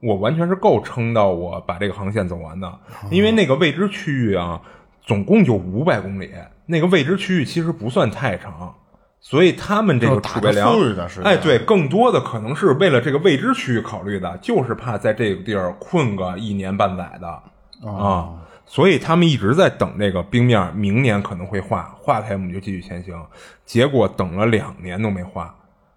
[0.00, 2.78] 我完全是够撑到我把这个航线走完的。
[3.10, 4.60] 因为那个未知区域啊，
[5.02, 6.32] 总共就五百公里，
[6.66, 8.74] 那个未知区域其实不算太长，
[9.20, 10.74] 所以他们这个储备粮
[11.24, 17.88] 哎，对，更多的可能是为了这个未知区域考虑的，就是怕在这个地儿困个一年半载的。
[17.88, 18.30] 啊，
[18.64, 23.14] 所以他们一直在等这个冰面明年可能会化，化开我们就继续前行。
[23.66, 25.54] 结果等了两年都没化，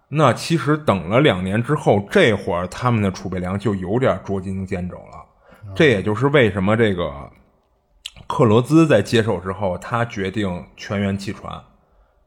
[0.08, 5.74] 那其实等了两年之后，这会儿他们的储备粮就有点捉襟见肘了。
[5.74, 7.10] 这也就是为什么这个
[8.26, 11.52] 克罗兹在接手之后，他决定全员弃船。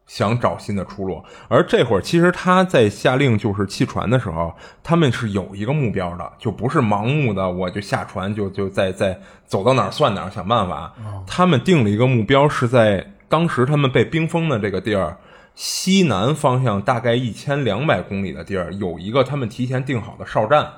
[0.08, 10.94] 想找新的出路，而这会儿其实他在下令就是弃船的时候，他们是有一个目标的，就不是盲目的我就下船就就在在走到哪儿算哪儿想办法。
[11.26, 15.18] 他们定了一个目标，是在当时他们被冰封的这个地儿
[15.56, 20.72] 西南方向大概一千两百公里的地儿，有一个他们提前定好的哨站。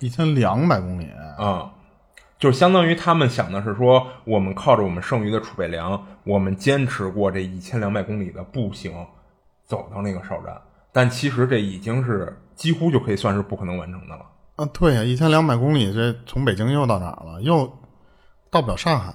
[0.00, 1.70] 一千两百公里，啊、
[2.38, 8.92] 就相当于他们想的是说，我们靠着我们剩余的储备粮，我们坚持过这一千两百公里的步行，
[9.66, 10.56] 走到那个哨站。
[10.92, 14.22] 但其实这已经是几乎就可以算是不可能完成的了。
[14.56, 17.42] 啊，对呀、一千两百公里，这从北京又到哪儿了？
[17.42, 17.70] 又
[18.50, 19.12] 到不了上海，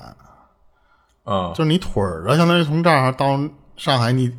[1.23, 3.39] 啊、就是你腿儿啊，相当于从这儿到
[3.75, 4.31] 上海，你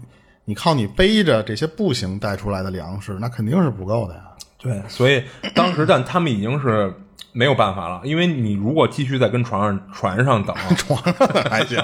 [0.45, 4.23] 你靠你背着这些步行带出来的粮食，那肯定是不够的呀。
[4.59, 5.23] 对，所以
[5.55, 6.95] 当时但他们已经是
[7.37, 11.83] 没有办法了，因为你如果继续在跟船上船上等， 床上还行，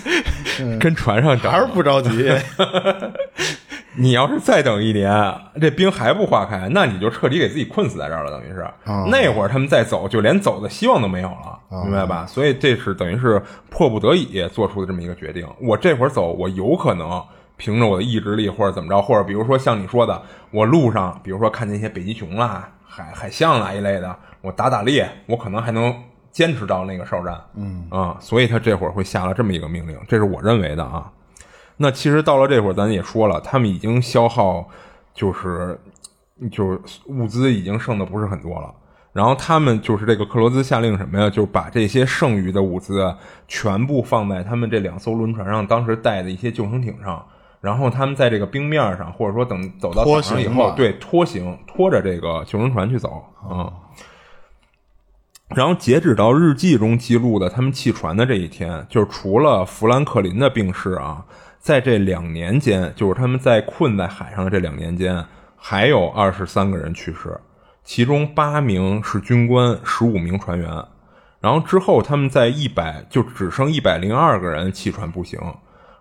[0.80, 2.32] 跟船上等，还是不着急。
[3.96, 5.12] 你要是再等一年，
[5.60, 8.66] 这冰还不化开，那你就彻底给自己困死在这儿了，等于是。
[9.10, 12.24] 那会儿他们再走，就连走的希望都没有了，明白吧？
[12.26, 15.46] 所以这是等于是迫不得已做出的这么一个决定。
[15.60, 17.22] 我这会儿走，我有可能
[17.58, 25.94] 凭着我的意志力或者怎么着，或者比如说像你说的，我路上比如说看见一些北极熊啦、海海象啦一类的，我打打猎，我可能还能
[26.30, 27.40] 坚持到那个哨站。
[27.54, 31.10] 嗯啊，所以他这会儿会下了这么一个命令，这是我认为的啊。
[31.76, 34.68] 那其实到了这会儿，咱也说了，他们已经消耗，
[35.14, 35.80] 就是
[36.50, 38.74] 就是物资已经剩的不是很多了。
[39.12, 41.28] 然后他们就是这个克罗兹下令什么呀？
[41.28, 43.18] 就是把这些剩余的物资啊
[43.48, 47.26] 全部放在他们这两艘轮船上当时带的一些救生艇上，
[47.60, 53.72] 然后他们在这个冰面上，或者说等走到岛上以后对，拖行拖着这个救生船去走啊。
[55.56, 61.24] 然后截止到日记中记录的他们弃船的这一天，就是除了弗兰克林的病逝啊，
[61.58, 65.24] 在这两年间，就是他们在困在海上的这两年间，
[65.56, 67.36] 还有二十三个人去世，
[67.82, 70.70] 其中八名是军官，十五名船员。
[71.40, 75.40] 然后之后他们在一百就只剩一百零二个人弃船步行，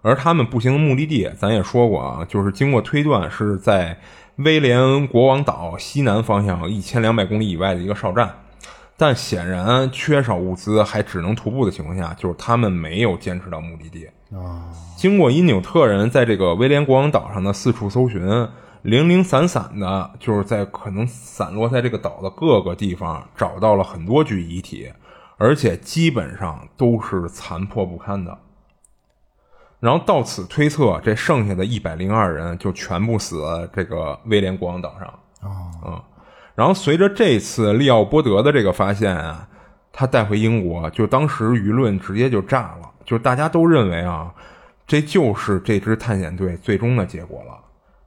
[0.03, 3.99] 而他们步行的目的地咱也说过啊，就是经过推断是在
[4.35, 8.29] 威廉国王岛西南方向一千两百公里以外的一个哨站。
[8.99, 14.05] 但显然缺少物资，还只能徒步的情况下，就是他们没有坚持到目的地。
[14.35, 18.21] 啊，经过因纽特人在这个威廉国王岛上的四处搜寻，
[18.81, 24.91] 零零散散的，就是在可能散落在这个岛的各个地方找到了很多具遗体，
[25.37, 28.37] 而且基本上都是残破不堪的。
[29.79, 35.07] 然后到此推测，这剩下的一百零二人就全部死在这个威廉国王岛上。
[35.39, 36.03] 啊，嗯。
[36.59, 39.47] 然后随着这次利奥波德的这个发现啊，
[39.93, 44.29] 他带回英国，就当时舆论直接就炸了，就是大家都认为啊，
[44.85, 47.57] 这就是这支探险队最终的结果了。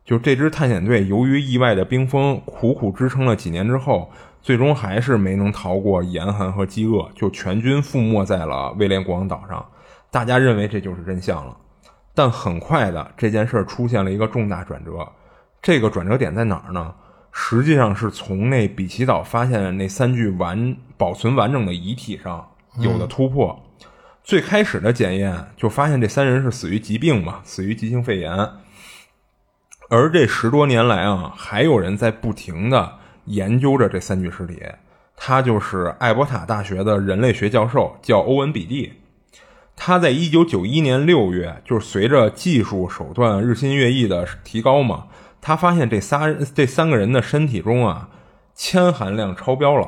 [0.05, 4.11] 就这支探险队由于意外的冰封，苦苦支撑了几年之后，
[4.43, 9.65] 最终还是没能逃过严寒和饥饿，就全军覆没在了威廉国王岛上。
[10.11, 11.57] 大家认为这就是真相了。
[12.15, 15.09] 但很快的，这件事出现了一个重大转折。
[15.63, 16.95] 这个转折点在哪儿呢？
[17.33, 22.47] 实际上是从那比奇岛发现的那三具完保存完整的遗体上
[22.79, 23.59] 有的突破。
[24.23, 28.31] 最开始的检验就发现这三人是死于疾病嘛，死于急性肺炎。
[29.89, 34.63] 而这十多年来啊，还有人在不停的研究着这三具尸体。
[35.17, 38.93] 他就是艾伯塔大学的人类学教授，叫欧文·比蒂。
[39.75, 45.07] 他在一九九一年六月，就是随着技术手段日新月异的提高嘛。
[45.43, 48.09] 他发现这仨这三个人的身体中啊，
[48.55, 49.87] 铅含量超标了，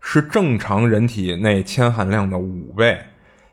[0.00, 2.98] 是正常人体内铅含量的五倍。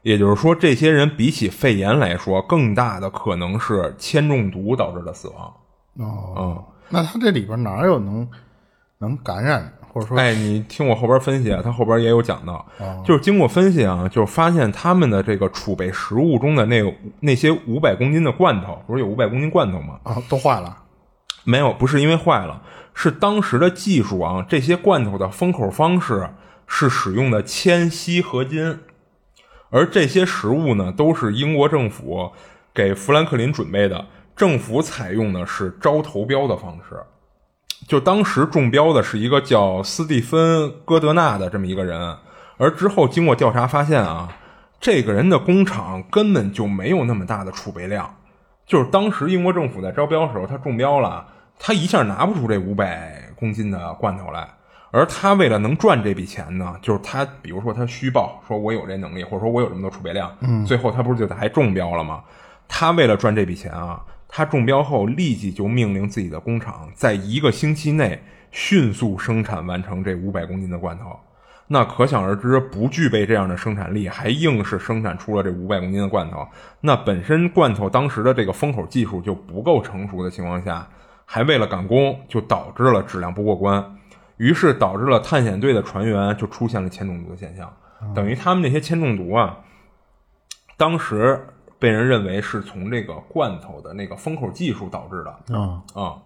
[0.02, 5.54] 也就是说，这些人比起肺炎来说，更大的可能是铅中毒导致的死亡。
[5.98, 8.26] 哦，嗯，那他这里边哪有能
[9.00, 16.82] 能感染，或者说，哎，你听我后边分析啊，他后边也有讲到，哦就是经过分析啊，就是发现他们的这个储备食物中的那
[17.20, 20.00] 那些五百公斤的罐头，不是有五百公斤罐头吗？
[20.04, 20.78] 啊，都坏了。
[21.50, 22.62] 没有，不是因为坏了，
[22.94, 24.46] 是当时的技术啊。
[24.48, 26.30] 这些罐头的封口方式
[26.68, 28.80] 是使用的铅锡合金，
[29.72, 32.32] 而这些食物呢，都是英国政府
[32.72, 34.06] 给富兰克林准备的。
[34.36, 36.96] 政府采用的是招投标的方式，
[37.88, 42.16] 就当时中标的是一个叫斯蒂芬·戈德纳的这么一个人，
[42.58, 44.30] 而之后经过调查发现啊，
[44.80, 48.16] 这个人的工厂根本就没有那么大的储备量。
[48.66, 51.28] 就是当时英国政府在招标的时候，他中标了，
[51.60, 54.48] 他一下拿不出这五百公斤的罐头来，
[54.92, 62.24] 而他为了能赚这笔钱呢，就是他比如说他虚报说我有这能力，或者说我有这么多储备量，嗯，最后他不是就还中标了吗？
[62.68, 71.20] 他为了赚这笔钱啊，他中标后立即就命令自己的工厂在一个星期内迅速生产完成这五百公斤的罐头。
[71.72, 76.48] 那可想而知，不具备这样的生产力，还硬是生产出了这五百公斤的罐头。
[76.82, 80.88] 那本身罐头当时的这个封口技术就不够成熟的情况下，
[81.32, 83.98] 还为了赶工，就导致了质量不过关，
[84.38, 87.72] 于是导致了探险队的船员就出现了铅中毒的现象。
[88.16, 89.56] 等于他们那些铅中毒啊，
[90.76, 91.40] 当时
[91.78, 96.18] 被人认为是从这个罐头的那个封口技术导致的啊啊。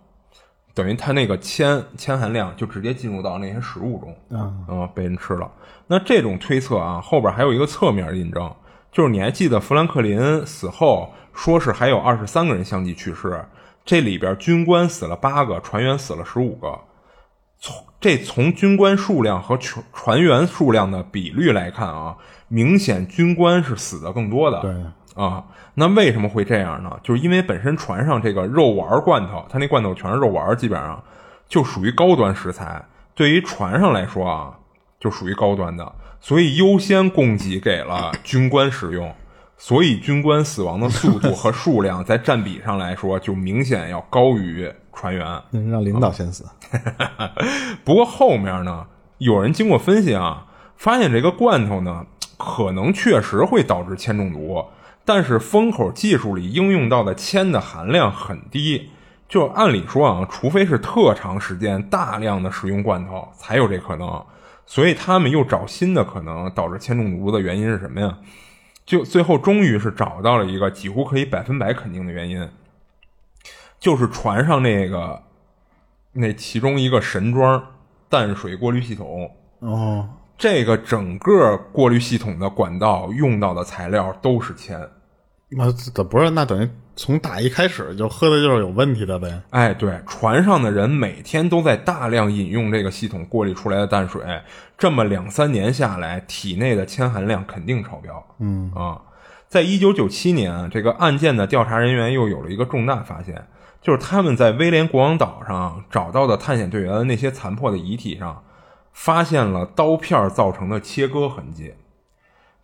[0.73, 5.51] 等于它那个铅铅含量就直接进入到那些食物中，嗯嗯，被人吃了。
[5.85, 8.49] 那这种推测啊，后边还有一个侧面印证，
[8.89, 13.43] 就是你还记得富兰克林死后，说是还有二十三个人相继去世，
[13.85, 16.79] 这里边军官死了八个，船员死了十五个。
[17.59, 22.17] 从这从军官数量和船船员数量的比率来看啊，
[22.49, 24.59] 明显军官是死的更多的。
[24.61, 24.75] 对
[25.15, 26.99] 啊，那为什么会这样呢？
[27.03, 31.01] 就是因为本身船上这个肉丸罐头，它那罐头全是肉丸，基本上
[31.47, 32.83] 就属于高端食材。
[33.15, 34.53] 对于船上来说啊，
[34.99, 39.13] 就属于高端的，所以优先供给给了军官使用。
[39.65, 45.25] 所以军官死亡的速度和数量在占比上来说，就明显要高于船员。
[45.71, 46.45] 让领导先死。
[47.85, 48.85] 不过后面呢，
[49.19, 52.05] 有人经过分析啊，发现这个罐头呢，
[52.37, 54.65] 可能确实会导致铅中毒。
[55.05, 58.89] 但是封口技术里应用到的铅的含量很低，
[59.29, 64.21] 就按理说啊，除非是特长时间大量的使用罐头，才有这可能。
[64.65, 68.17] 所以他们又找新的可能导致铅中毒的原因是什么呀？
[68.85, 72.49] 就最后终于是找到了一个几乎可以百分百肯定的原因，
[73.79, 75.23] 就是船上那个
[76.11, 77.65] 那其中一个神装
[78.09, 79.31] 淡水过滤系统。
[79.59, 84.89] 哦，这个整个过滤系统的管道用到的材料都是铅，
[85.49, 89.41] 那这不是那等于从打一开始就喝的就是有问题的呗。
[89.49, 94.21] 哎，对，船上的人每天都在大量饮用这个系统过滤出来的淡水，
[94.77, 98.23] 这么两三年下来，体内的铅含量肯定超标。
[98.39, 99.01] 嗯啊，
[99.47, 103.47] 在一九九七年，这个案件的调查人员又有了一个重大发现，
[103.81, 108.43] 就是他们在威廉国王岛上找到的探险队员的那些残破的遗体上，
[108.91, 111.73] 发现了刀片造成的切割痕迹。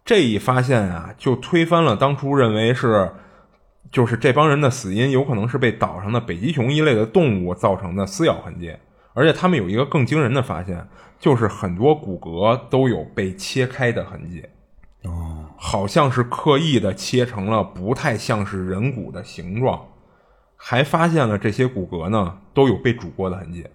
[0.06, 3.12] 这一发现啊，就推翻了当初认为是，
[3.92, 8.76] 就是这帮人的死因有可能是被岛上的北极熊一类的动物造成的撕咬痕迹。
[9.14, 10.88] 而且他们有一个更惊人的发现，
[11.20, 14.46] 就是很多骨骼都有被切开的痕迹。
[15.04, 19.84] 哦，好像是刻意的切成了不太像是人骨的形状，
[20.56, 23.66] 还发现了这些骨骼呢都有被煮过的痕迹。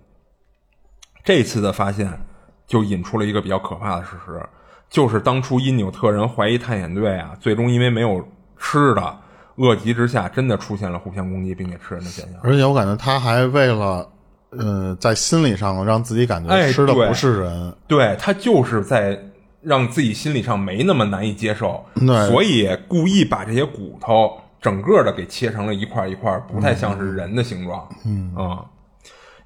[1.25, 2.21] 这次的发现
[2.67, 4.47] 就引出了一个比较可怕的事实，
[4.89, 8.27] 就是当初因纽特人怀疑探险队啊，最终因为没有
[8.59, 9.19] 吃的，
[9.57, 12.41] 恶极之下真的出现了互相攻击并且吃人的现象。
[12.43, 14.09] 而且我感觉他还为了，
[14.51, 17.75] 呃，在心理上让自己感觉吃的不是人。
[17.87, 19.19] 对他就是在
[19.61, 27.89] 让自己心理上没那么难以接受，对所以故意把这些骨头整个的给切成了一块一块，不太像是人的形状。
[28.05, 28.65] 嗯啊、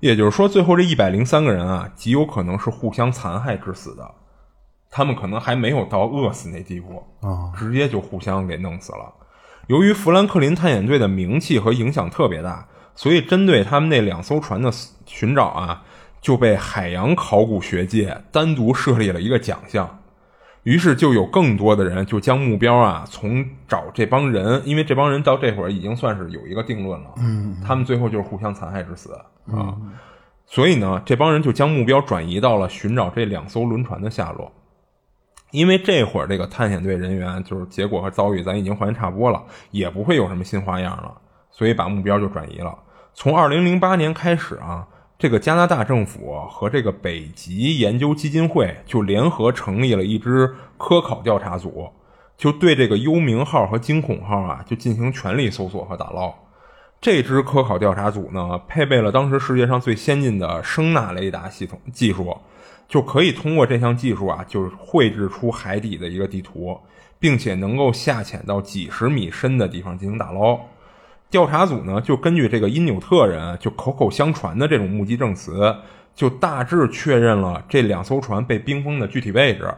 [0.01, 4.11] 也就是说，最后这一百零三个人啊，极有可能是互相残害致死的，
[4.91, 9.13] 他们可能还没有到饿死那地步啊直接就互相给弄死了。
[9.69, 14.73] 由于富兰克林探险队的名气和影响特别大，所以针对他们那两艘船的
[15.05, 15.83] 寻找啊，
[16.23, 20.01] 就被海洋考古学界单独设立了一个奖项。
[20.63, 29.13] 于是就有更多的人就将目标啊从找这帮人，因为这帮人到这会儿已经算是有一个定论了，嗯，他们最后就是互相残害致死
[29.53, 29.77] 啊，
[30.47, 34.51] 所以呢，这帮人就将目标转移到了寻找这两艘轮船的下落。
[35.51, 41.13] 因为这会儿这个探险队人员就是结果和遭遇咱已经还原差不多了，也不会有什么新花样了，
[41.51, 42.77] 所以把目标就转移了。
[43.15, 44.87] 从二零零八年开始啊，
[45.19, 51.89] 这个加拿大政府和这个北极研究基金会就联合成立了一支科考调查组，
[52.37, 56.33] 就对这个幽冥号和惊恐号啊就进行全力搜索和打捞。
[57.01, 62.37] 这支科考调查组呢，配备了当时世界上最先进的声呐雷达系统技术，
[62.89, 66.77] 就可以通过这项技术啊，就是绘制出海底的一个地图，
[67.19, 70.59] 并且能够下潜到几十米深的地方进行打捞。
[71.31, 75.77] 调查组呢，就根据这个因纽特人就口口相传的这种目击证词，
[76.15, 79.71] 就大致确认了这两艘船被冰封的具体位置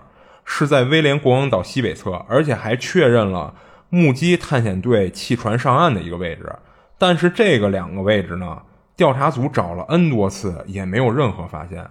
[0.44, 3.52] 是在威廉国王岛西北侧，而且还确认了
[3.88, 6.48] 目击探险队弃船上岸的一个位置。
[6.96, 8.62] 但是这个两个位置呢，
[8.94, 11.84] 调查组找了 N 多次，也没有任何发现。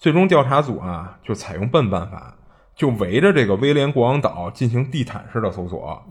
[0.00, 2.34] 最终，调查组啊就采用笨办法，
[2.74, 6.02] 就围着这个威廉国王岛进行地毯式的搜索。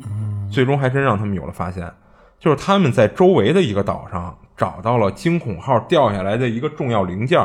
[0.52, 1.92] 最终还真让他们有了发现，
[2.40, 7.44] 就是他们在周围的一个岛上找到了惊恐号掉下来的一个重要零件，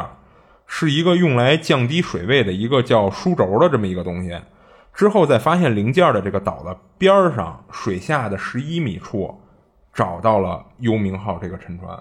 [0.67, 4.39] 是一个用来降低水位的一个叫书轴的这么一个东西。
[4.93, 9.35] 之后在发现零件的这个岛的边儿上，水下的十一米处，
[9.95, 11.99] 找到了幽冥号这个沉船。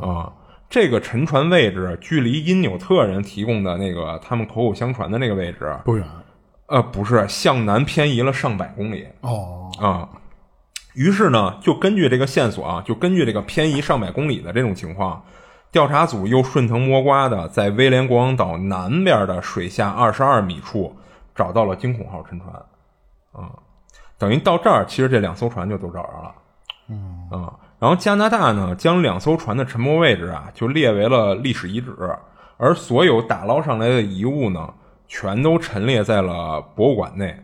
[0.00, 0.32] 啊，
[0.70, 6.06] 这个沉船位置距离因纽特人提供的那个他们口口相传的那个位置，不远
[6.66, 10.08] 呃，不是向南偏移了上百公里哦，啊。
[10.94, 15.24] 于是呢，就根据这个线索啊，就根据这个偏移上百公里的这种情况，
[15.72, 20.96] 调查组又顺藤摸瓜的在威廉国王岛南边的水下二十二米处
[21.34, 22.52] 找到了惊恐号沉船。
[23.32, 23.50] 啊，
[24.18, 26.34] 等于到这儿，其实这两艘船就都找着了。
[26.88, 31.96] 嗯啊，然后加拿大呢，将两艘船的沉没位置啊，就列为了历史遗址，
[32.58, 34.72] 而所有打捞上来的遗物呢，
[35.08, 37.34] 全都陈列在了博物馆内。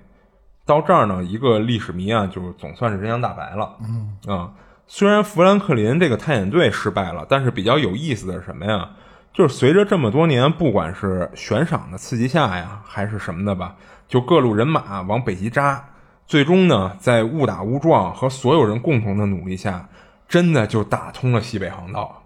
[0.67, 3.77] 到这儿呢，一个历史谜案就总算是真相大白了。
[3.81, 4.53] 嗯啊，
[4.87, 8.91] 虽然富兰克林这个探险队失败了，但是比较有意思的是什么呀？
[9.33, 13.75] 就是随着这么多年，不管是悬赏的刺激下呀，还是什么的吧，
[14.09, 15.85] 就各路人马往北极扎，
[16.27, 19.89] 最终呢，在误打误撞和所有人共同的努力下，
[20.29, 22.23] 真的就打通了西北航道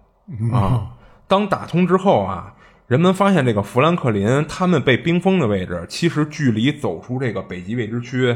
[0.53, 0.91] 啊！
[1.27, 2.53] 当打通之后啊，
[2.87, 8.35] 人们发现这个富兰克林他们被冰封的位置，其实距离走出这个北极未知区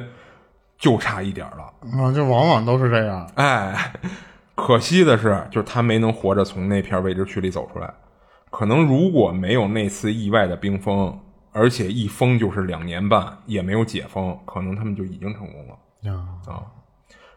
[0.78, 1.64] 就差一点儿了。
[2.00, 3.30] 啊，就往往都是这样。
[3.36, 3.94] 哎，
[4.56, 7.94] 可惜的是，就是他没能活着从那片未知区里走出来。
[8.50, 11.20] 可能如果没有那次意外的冰封，
[11.52, 16.14] 而且一封就是两年半，也没有解封，可能他们就已经成功了。
[16.14, 16.64] 啊，啊。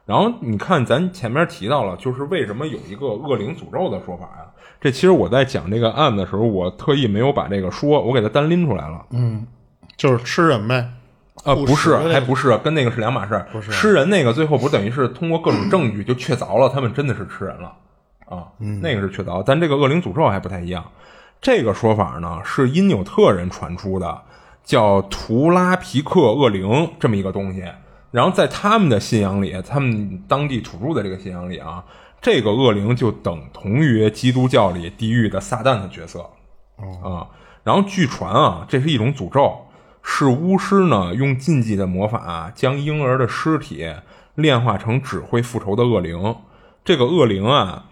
[0.08, 4.46] 然后你看，咱前面提到了，就是为什么有一个恶灵诅咒的说法呀？
[4.80, 9.04] 这其实我在讲这个案子的时候，我特意没有把这个说，我给它单拎出来了。
[9.10, 9.46] 嗯
[9.98, 10.88] 就是吃人呗。
[11.44, 13.46] 呃，不是，还不是，跟那个是两码事儿。
[13.52, 17.74] 不是吃人那个，最后不是等于是通过各种证据就确凿了，他们真的是吃人了
[18.24, 20.82] 啊，嗯那个是确凿，但这个恶灵诅咒还不太一样。
[21.38, 24.22] 这个说法呢是因纽特人传出的，
[24.64, 27.62] 叫图拉皮克恶灵这么一个东西。
[28.10, 31.84] 然后在他们的信仰里，他们当地土著的这个信仰里啊，
[32.22, 36.20] 这个恶灵就等同于基督教里地狱的撒旦的角色。
[37.02, 37.28] 啊，
[37.64, 39.66] 然后据传啊，这是一种诅咒，
[40.02, 43.86] 是巫师呢用禁忌的魔法将婴儿的尸体
[44.36, 46.36] 炼化成只会复仇的恶灵。
[46.84, 47.86] 这个恶灵啊，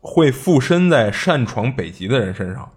[0.00, 2.70] 会附身在擅闯北极的人身上，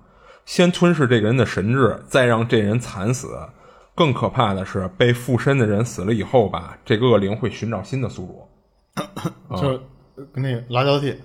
[0.44, 3.50] 先吞噬这个人的神智，再让这人惨死。
[3.96, 8.48] 更可怕的是，被附身的人死了以后吧，这个恶灵会寻找新的宿主。
[9.58, 9.80] 就是
[10.34, 11.16] 跟那个辣椒地，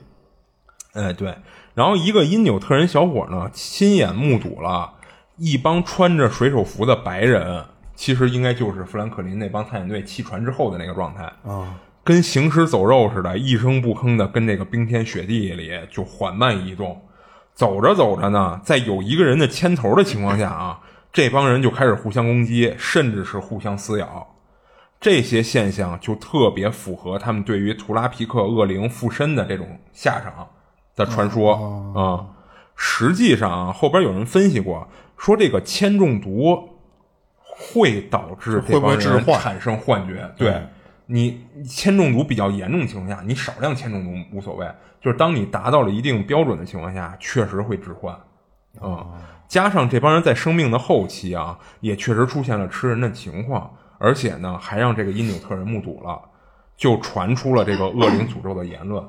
[0.95, 1.35] 哎，对。
[1.75, 4.95] 然后一个因纽特人小伙呢，亲眼目睹了
[5.37, 7.65] 一帮穿着水手服的白人，
[7.95, 17.01] 其实应该就是富兰克林那帮探险队弃船之后的那个状态啊，跟行尸走肉似的，一声不吭的跟这个冰天雪地里就缓慢移动。
[17.55, 20.81] 走着走着呢，在有一个人的牵头的情况下啊，
[21.13, 24.35] 这帮人就开始互相攻击，甚至是互相撕咬。
[25.01, 30.49] 这些现象就特别符合他们对于图拉皮克恶灵附身的这种下场
[30.97, 31.55] 的传说
[31.95, 32.27] 啊、
[32.75, 36.69] 实际上啊，后边有人分析过，说这个铅中毒
[37.41, 40.29] 会导致这会不会帮人致幻产生幻觉。
[40.37, 40.61] 对
[41.07, 44.67] 你铅中毒比较严重的情况下，你少量铅中毒无所谓，
[45.01, 48.15] 就是当你达到了一定标准的情况下，确实会致幻。
[48.81, 49.07] 啊、
[49.49, 56.21] 加上这帮人在生命的后期啊，也确实出现了吃人的情况，而且呢，还让这个因纽特人目睹了，
[56.77, 59.03] 就传出了这个恶灵诅咒的言论。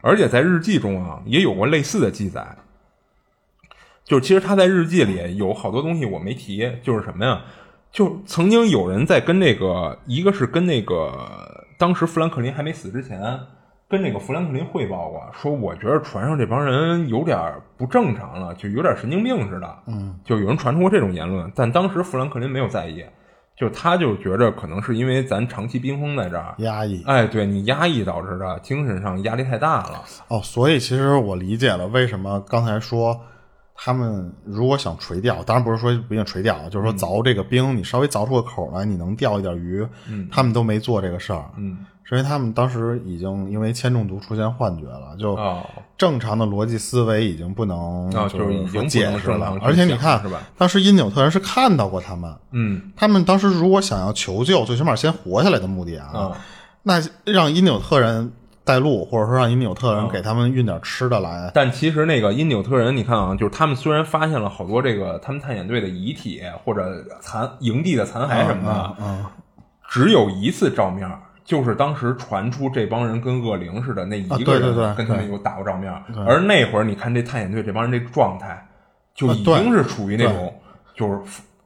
[0.00, 2.56] 而且在日记中啊，也有过类似的记载。
[4.02, 7.42] 就是其实他在日记里有好多东西我没提，就是什么呀？
[7.92, 13.20] 就曾经有人在跟那个，一个是跟那个当时富兰克林还没死之前，
[13.90, 17.36] 跟那个富兰克林汇报过，说我觉得船上这帮人有点
[17.76, 19.78] 不正常了，就有点神经病似的。
[19.86, 23.04] 嗯，就有人传出过这种言论，但当时富兰克林没有在意，
[23.56, 27.02] 就他就觉着可能是因为咱长期冰封在这儿，压抑。
[27.04, 30.04] 哎，对你压抑导致的，精神上压力太大了。
[30.28, 33.20] 哦，所以其实我理解了为什么刚才说
[33.82, 39.86] 他们如果想垂钓，当然不是说不一定垂钓，就是说凿这个冰，你稍微凿出个口来，你能钓一点鱼，
[40.30, 45.64] 他们都没做这个事儿，嗯，是因为他们当时已经因为铅中毒出现幻觉了，就哦，
[45.96, 49.56] 正常的逻辑思维已经不能啊就就是已经解释了。
[49.62, 52.92] 而且你看是吧，当时因纽特人是看到过他们，嗯。
[52.94, 56.36] 他们当时如果想要求救，最起码先活下来的目的啊，啊
[56.82, 58.30] 那让因纽特人
[58.64, 69.32] 带路，或者说让因纽特人啊给他们运点吃的来，但其实那个因纽特人，你看啊，就是他们虽然发现了好多这个他们探险队的遗体或者残营地的残骸什么的，啊啊
[69.88, 71.10] 只有一次照面，
[71.44, 75.92] 就是当时传出这帮人跟恶灵似的那一啊个人跟他们有打过照面，
[76.26, 78.68] 而那会儿你看这探险队这帮人这状态，
[79.14, 80.54] 就已经是处于那种
[80.94, 81.18] 就是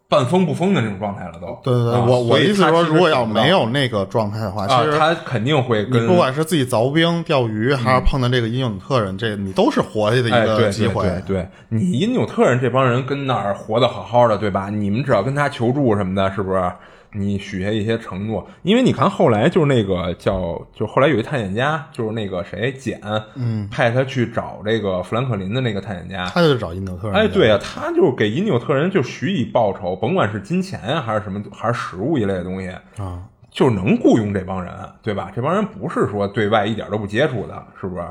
[0.09, 1.59] 半疯不疯的那种状态了都。
[1.63, 11.05] 对对对，啊我我意思说，如果要没有那个状态的话，其啊，实他肯定会跟你不管是自己凿冰、钓鱼，还是碰到这个因纽特人，这你都是活下去的哎，一个机会。
[11.27, 14.69] 对对，你因纽特人这帮人跟那儿活得好好的，对吧？
[14.71, 16.73] 你们只要跟他求助什么的，是不是？
[17.15, 23.01] 你许下一些承诺，因为你看后来就是那个叫，就后来有一探险家，就是那个谁简，
[23.37, 27.17] 嗯，派他去找这个富兰克林的那个探险家，他就找因纽特人。
[27.17, 35.31] 哎，对啊，他就给因纽特人就许以报酬，甭管是金钱呀，还是什么，还是食物一类的东西，啊，就能雇佣这帮人，对吧？
[35.35, 38.05] 这帮人不是说对外一点都不接触的，是不是？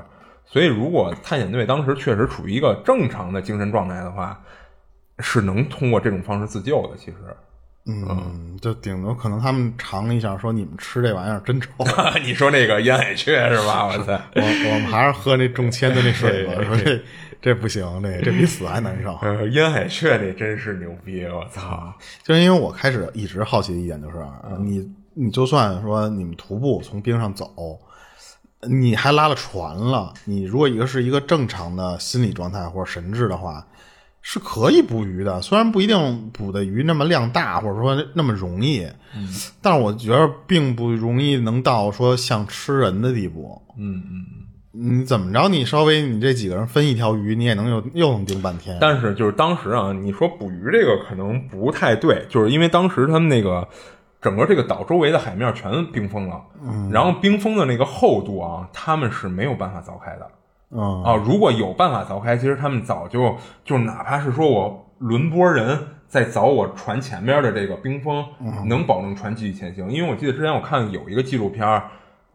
[0.45, 4.39] 所以，如果探险队当时确实处于一个正常的精神状态的话，
[5.19, 6.97] 是能通过这种方式自救的。
[6.97, 7.17] 其实，
[7.85, 11.69] 嗯，就顶多可能他们尝一下，说你们吃这玩意儿真臭。
[12.23, 13.87] 你说那个烟海雀是吧？
[13.87, 14.13] 我操！
[14.35, 17.03] 我我们还是喝那中签的那水吧，说这
[17.41, 19.17] 这不行，这这比死还难受。
[19.21, 21.25] 呃，烟海雀这真是牛逼！
[21.25, 21.93] 我操！
[22.23, 24.17] 就是因为我开始一直好奇的一点就是，
[24.59, 27.77] 你你就算说你们徒步从冰上走，
[28.61, 33.67] 你还拉了船了，你如果一个是一个正常的心理状态或者神智的话，
[34.23, 35.39] 是可以捕鱼的。
[35.43, 39.27] 虽然不一定捕的鱼那么量大，或者说那么容易，嗯
[39.61, 43.61] 但是我觉得并不容易能到说像吃人的地步。
[43.77, 44.25] 嗯嗯。
[44.75, 45.47] 你怎么着？
[45.49, 48.75] 你稍微你这几个人分一条鱼，你也能又又能盯半天。
[48.81, 53.67] 但是就是当时啊，你说捕鱼这个可能不太对，就是因为当时他们那个
[54.19, 60.27] 整个这个岛周围的海面全冰封了，嗯，然后冰封的那个厚度啊，他们是没有办法凿开的
[60.73, 61.15] 嗯啊。
[61.15, 69.91] 如果有办法凿开，其实他们早就就哪怕是说我轮波人在凿我船前面的这个冰封，嗯能保证船继续前行。
[69.91, 71.83] 因为我记得之前我看有一个纪录片儿，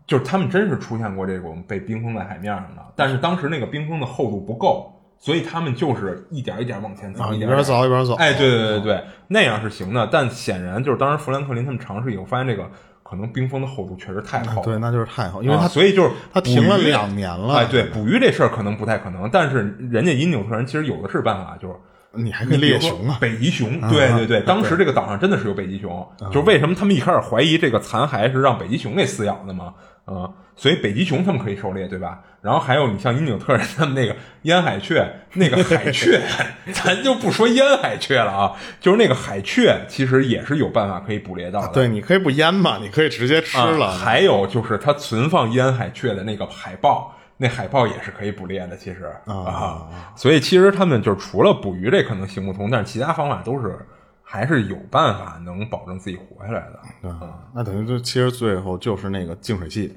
[0.07, 8.14] 就是他们真是出现过这种被冰封在海面上的，但是当时那个冰封的厚度不够，所以他们就是一点一点往前走，啊，一一边凿一边走。
[8.14, 12.70] 哎，对对对对对，那样是行的，但显然就是当时富兰克林他们尝试以后，发现这个
[13.09, 21.74] 可能冰封的厚度确实太厚了，对，那就是太厚，因为啊所以就是它停了两年了哎，对，捕鱼这事儿可能不太可能，但是人家因纽特人其实有的是办法，就是。
[22.12, 29.74] 你还可以猎熊啊，北极熊，对对对，当时这个岛上真的是有北极熊，就是为什么他们一开始怀疑这个残骸是让北极熊给撕咬的嘛？
[30.06, 32.20] 啊、所以北极熊他们可以狩猎，对吧？
[32.42, 36.20] 然后还有你像因纽特人他们那个烟海雀，那个海雀，
[36.74, 41.68] 咱就不说烟海雀了啊，就是那个海雀，其实也是有办法可以捕猎到的。
[41.72, 43.90] 对，你可以不腌嘛，你可以直接吃啊了。
[43.92, 53.78] 还有就是它存放烟海雀的那个海豹，那海豹也是可以捕猎的，其实啊所以其实他们就是除了捕鱼这可能行不通，但是其他方法都是
[54.22, 56.80] 还是有办法能保证自己活下来的。
[57.02, 57.11] 对
[57.54, 59.96] 那等于就其实最后就是那个净水器，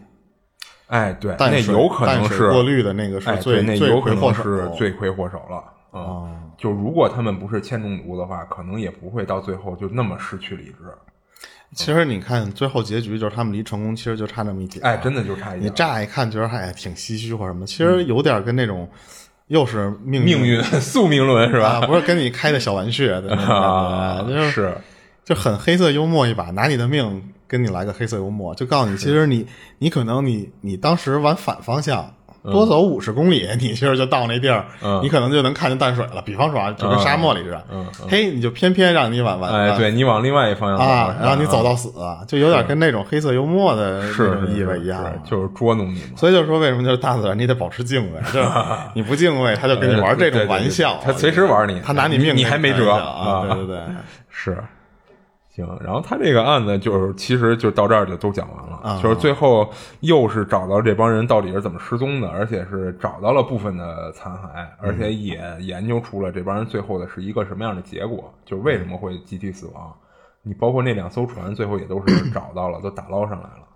[0.92, 5.64] 哎，对，那有可能是过滤的那个是哎，最对，那罪有可能是罪魁祸首了。
[5.92, 10.86] 啊、就如果他们不是铅中毒的话，可能也不会到最后就那么失去理智。
[11.74, 15.70] 其实你看最后结局就是他们离成功其实就差那么一点，哎，真的就差一点你。
[15.76, 18.90] 乍一看觉得哎挺唏嘘或什么，其实有点跟那种
[19.48, 21.80] 又是命命运 宿命论是吧？
[21.82, 23.04] 啊，不是跟你开的小玩笑
[24.52, 24.76] 是，
[25.24, 29.46] 就很黑色幽默一把，拿你的命跟你来个黑色幽默，就告诉你，其实你
[29.80, 32.10] 你可能你你当时往反方向。
[32.44, 36.24] 多走五十公里， 你其实就到那地儿，嗯你可能就能看见淡水了。
[36.26, 41.94] 比方说啊，就跟沙漠里似的，嗯嘿，你就偏偏让你往往哎，对你往另外一方向走啊，然后你走到到死，
[42.28, 45.06] 就有点跟那种黑色幽默的是意味一样。
[45.24, 46.18] 就是捉弄你嘛。
[46.18, 48.50] 所以就说为什么就是大自然你得保持敬畏，就 是
[48.96, 53.42] 你不敬畏，他就跟你玩这种玩笑，他随时玩你，他拿你命你还没辙啊！
[53.54, 53.80] 对对对，
[54.32, 54.58] 是，
[55.52, 55.68] 行。
[55.84, 69.94] 然后他这个案子就是，其实就到这儿就都讲完了，啊就是最后又是找到这帮人到底是怎么失踪的，而且是找到了部分的残骸，而且也研究出了这帮人最后的是一个什么样的结果，就是为什么会集体死亡。
[70.44, 73.68] 你包括那两艘船，最后也都是找到了，都打捞上来了。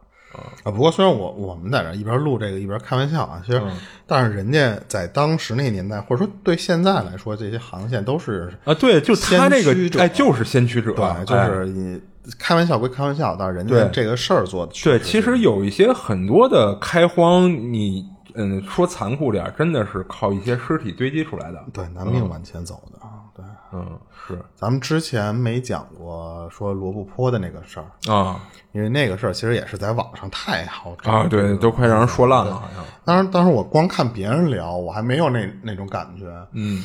[0.64, 3.72] 啊，不过虽然我我们在这儿一边录这个一边开玩笑啊，其实，嗯
[4.08, 12.00] 但是人家在当时那个年代，或者说对现在来说，这些航线都是啊，对，就他那个，哎，就是先驱者，对，就哎是你
[12.38, 18.06] 开玩笑归开玩笑，但是人家这个事儿做的对，其实有一些很多的开荒，你
[18.36, 21.64] 嗯说残酷点，真的是靠一些尸体堆积出来的。
[21.74, 23.00] 对拿命往前走的。
[23.36, 24.40] 对，嗯，是。
[24.56, 28.40] 咱们之前没讲过说罗布泊的那个事儿，啊。
[28.72, 32.84] 因为那个事儿其实也是在网上太好找啊，对，都快让人说烂了，好像。
[33.04, 36.26] 当时当时我光看别人聊，我还没有那那种感觉。
[36.54, 36.84] 嗯。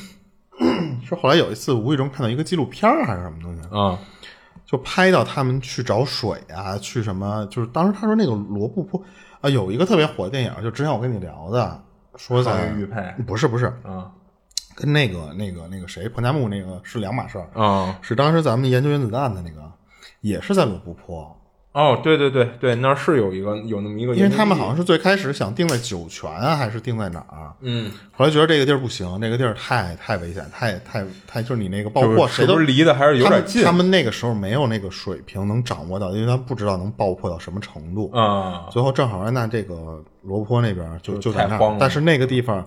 [1.02, 3.98] 是后来有一次无意中看到一个纪录片儿还是什么东西，啊。
[4.66, 9.02] 就拍到他们去找水啊，去什么，就是当时他说那个罗布泊
[9.40, 11.82] 啊，有一个特别火的电影，就之前我跟你聊的，
[12.14, 13.02] 说在玉佩。
[13.26, 14.12] 不是不是，啊
[14.80, 19.62] 跟那个那个那个谁彭加木那个是两码事儿，啊是当时咱们研究原子弹的那个，
[20.20, 21.36] 也是在罗布泊，
[21.72, 27.52] 哦，对对对对，那儿是有一个有那么一个因为他们好像是最开始想定在酒泉啊，还是定在哪儿？
[27.60, 38.10] 嗯，后来觉得这个地儿不行，那个地儿太太危险，太太太就是你那个爆就是破，谁都离的还是有点近他们他们那个时候没有那个水平能掌握到，因为他不知道能爆破到什么程度。
[38.12, 42.66] 啊最后正好那这个罗布泊那边就就就在那儿但是那个地方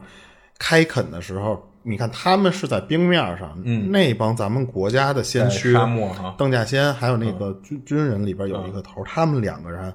[0.58, 9.94] 开垦的时候，你看他们是在冰面上，嗯那帮咱们国家的先驱沙漠哈邓稼先还有那个军、军人里边有一个头，他们两个人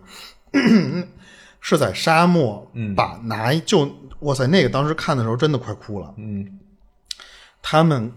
[1.60, 6.14] 是在沙漠把拿一就哇塞，那个当时看的时候真的快哭了。
[6.18, 6.46] 嗯
[7.60, 8.12] 他们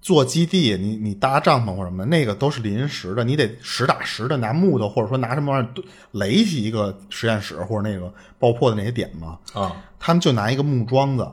[0.00, 9.38] 做基地，你你搭帐篷或者什么的，那个都是临时的，你得实打实的拿木头或者说拿什么玩意儿垒起一个实验室或者那个爆破的那些点嘛。
[9.52, 11.26] 啊他们就拿一个木桩子，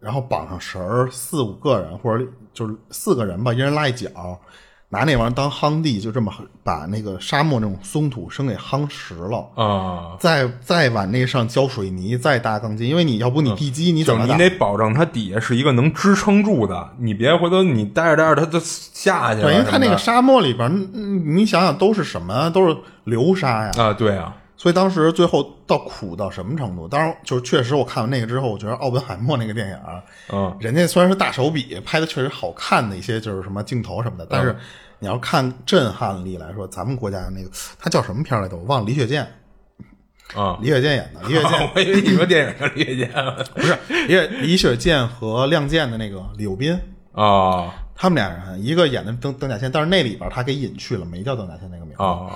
[0.00, 4.08] 然后绑上绳儿，四五个人或者就是四个人吧，一人拉一脚，
[4.90, 6.32] 拿那玩意儿当夯地，就这么
[6.64, 9.46] 把那个沙漠那种松土生给夯实了。
[9.54, 19.52] 啊，再再往那上浇水泥，再搭钢筋，因为你要不你地基你怎么你得保证它底下是一个能支撑住的，你别回头你待着待着它就下去了什么的。
[19.52, 22.48] 对，因为它那个沙漠里边，嗯你想想都是什么？
[22.50, 23.72] 都是流沙呀。
[23.76, 26.88] 啊，对啊，所以当时最后到苦到什么程度？
[26.88, 34.54] 当然，就是确实我看完那个之后，我觉得奥本海默那个电影啊，嗯人家虽然是大手笔拍的，确实好看的一些就是什么镜头什么的，但是
[34.98, 37.48] 你要看震撼力来说，咱们国家那个
[37.78, 38.56] 他叫什么片来着？
[38.56, 39.22] 我忘了，李雪健，
[40.34, 41.22] 啊，李雪健演的。
[41.28, 43.10] 李雪健我以为你说电影叫李雪健
[43.54, 43.78] 不是
[44.08, 46.76] 李雪李雪健和《亮剑》的那个李幼斌，
[47.12, 52.02] 啊他们俩人，一个演的邓邓稼先，但是那里边他给隐去了，没叫邓稼先那个名字。
[52.02, 52.30] 啊，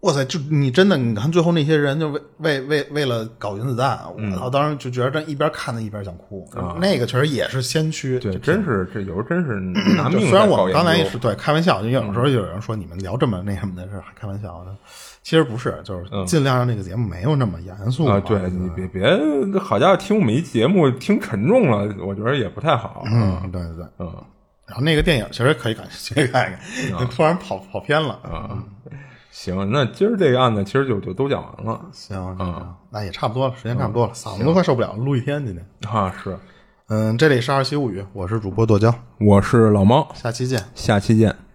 [0.00, 4.50] 哇塞，就你真的，你看最后那些人就为为为为了搞原子弹，嗯我操！
[4.50, 6.48] 当时就觉得这一边看着一边想哭。
[6.78, 9.58] 那个确实也是先驱，啊对，就真是这有时候真是
[9.96, 14.76] 拿命虽然我们刚才也是对开玩笑，就有时候有人说你们聊这么那什么的是开玩笑的，
[15.22, 19.02] 其实不是，就是尽量让这个节目没有那么严肃啊，对你别别，
[19.58, 23.02] 好家伙，听我们一节目听沉重了，我觉得也不太好。
[23.06, 23.86] 嗯，对对对。
[23.98, 24.12] 嗯
[24.66, 28.14] 然后那个电影其实可以感兴趣看一看，突然跑跑偏了。
[28.24, 28.58] 啊，
[29.38, 35.92] 行，那今儿这个案子其实就就都讲完了行行行，那也差不多了，时间差不多了，嗓子都快受不了了，录一天今天。
[35.92, 36.10] 啊。
[36.24, 36.38] 是，
[36.88, 40.64] 嗯，这里是二七物语，我是主播剁椒，我是老猫，下期见。
[40.74, 41.45] 下期见。